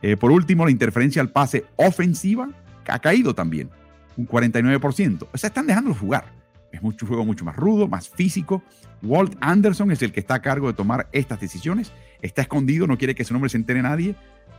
Eh, 0.00 0.16
por 0.16 0.30
último, 0.30 0.64
la 0.64 0.70
interferencia 0.70 1.20
al 1.20 1.30
pase 1.30 1.66
ofensiva 1.76 2.48
ha 2.86 2.98
caído 2.98 3.34
también, 3.34 3.68
un 4.16 4.26
49%. 4.26 5.28
O 5.30 5.38
sea, 5.38 5.48
están 5.48 5.66
dejándolos 5.66 5.98
jugar. 5.98 6.37
Es 6.72 6.82
un 6.82 6.92
juego 6.92 7.24
mucho 7.24 7.44
más 7.44 7.56
rudo, 7.56 7.88
más 7.88 8.08
físico. 8.08 8.62
Walt 9.02 9.36
Anderson 9.40 9.90
es 9.90 10.02
el 10.02 10.12
que 10.12 10.20
está 10.20 10.34
a 10.34 10.42
cargo 10.42 10.66
de 10.66 10.74
tomar 10.74 11.08
estas 11.12 11.40
decisiones. 11.40 11.92
Está 12.20 12.42
escondido, 12.42 12.86
no 12.86 12.98
quiere 12.98 13.14
que 13.14 13.24
su 13.24 13.32
nombre 13.32 13.48
se 13.48 13.56
entere 13.56 13.82
nadie. 13.82 14.14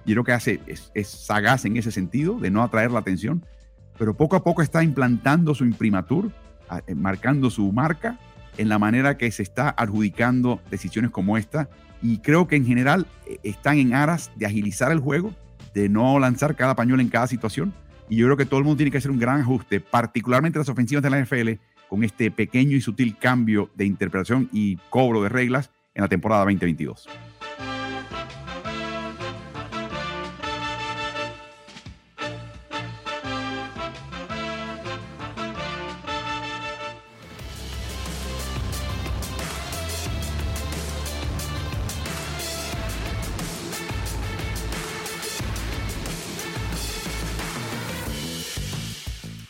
Y 0.06 0.14
lo 0.14 0.24
que 0.24 0.32
hace 0.32 0.60
es, 0.66 1.08
sagaz 1.08 1.66
en 1.66 1.78
ese 1.78 1.92
sentido, 1.92 2.40
de 2.40 2.50
no 2.50 2.64
atraer 2.64 2.92
la 2.92 3.00
atención. 3.00 3.46
Pero 3.98 4.16
poco 4.16 4.36
a 4.36 4.44
poco 4.44 4.62
está 4.62 4.84
implantando 4.84 5.54
su 5.54 5.66
imprimatur, 5.66 6.32
eh, 6.88 6.96
marcando 6.96 7.50
su 7.50 7.72
marca 7.72 8.18
en 8.58 8.70
la 8.70 8.80
manera 8.80 9.18
que 9.18 9.30
se 9.32 9.44
está 9.44 9.70
adjudicando 9.70 10.62
decisiones 10.72 11.12
como 11.12 11.38
esta. 11.38 11.70
Y 12.02 12.20
creo 12.20 12.48
que 12.48 12.56
en 12.56 12.66
general 12.66 13.08
eh, 13.28 13.40
están 13.44 13.78
en 13.78 13.94
aras 13.94 14.32
de 14.36 14.46
agilizar 14.46 14.92
el 14.92 15.00
juego, 15.00 15.34
de 15.74 15.90
no 15.90 16.18
lanzar 16.18 16.56
cada 16.56 16.76
pañuelo 16.76 17.02
en 17.02 17.10
cada 17.10 17.28
situación. 17.28 17.74
Y 18.10 18.16
yo 18.16 18.26
creo 18.26 18.38
que 18.38 18.46
todo 18.46 18.60
el 18.60 18.66
mundo 18.66 18.78
tiene 18.78 18.92
que 18.92 18.98
hacer 18.98 19.12
un 19.12 19.20
gran 19.20 19.42
ajuste, 19.42 19.80
particularmente 19.80 20.58
las 20.58 20.70
ofensivas 20.70 21.04
de 21.04 21.10
la 21.12 21.20
NFL, 21.24 21.52
con 21.90 22.04
este 22.04 22.32
pequeño 22.32 22.78
y 22.78 22.82
sutil 22.82 23.18
cambio 23.18 23.70
de 23.76 23.86
interpretación 23.86 24.50
y 24.54 24.78
cobro 24.90 25.24
de 25.24 25.30
reglas 25.30 25.72
en 25.96 26.04
la 26.04 26.08
temporada 26.08 26.42
2022. 26.44 27.10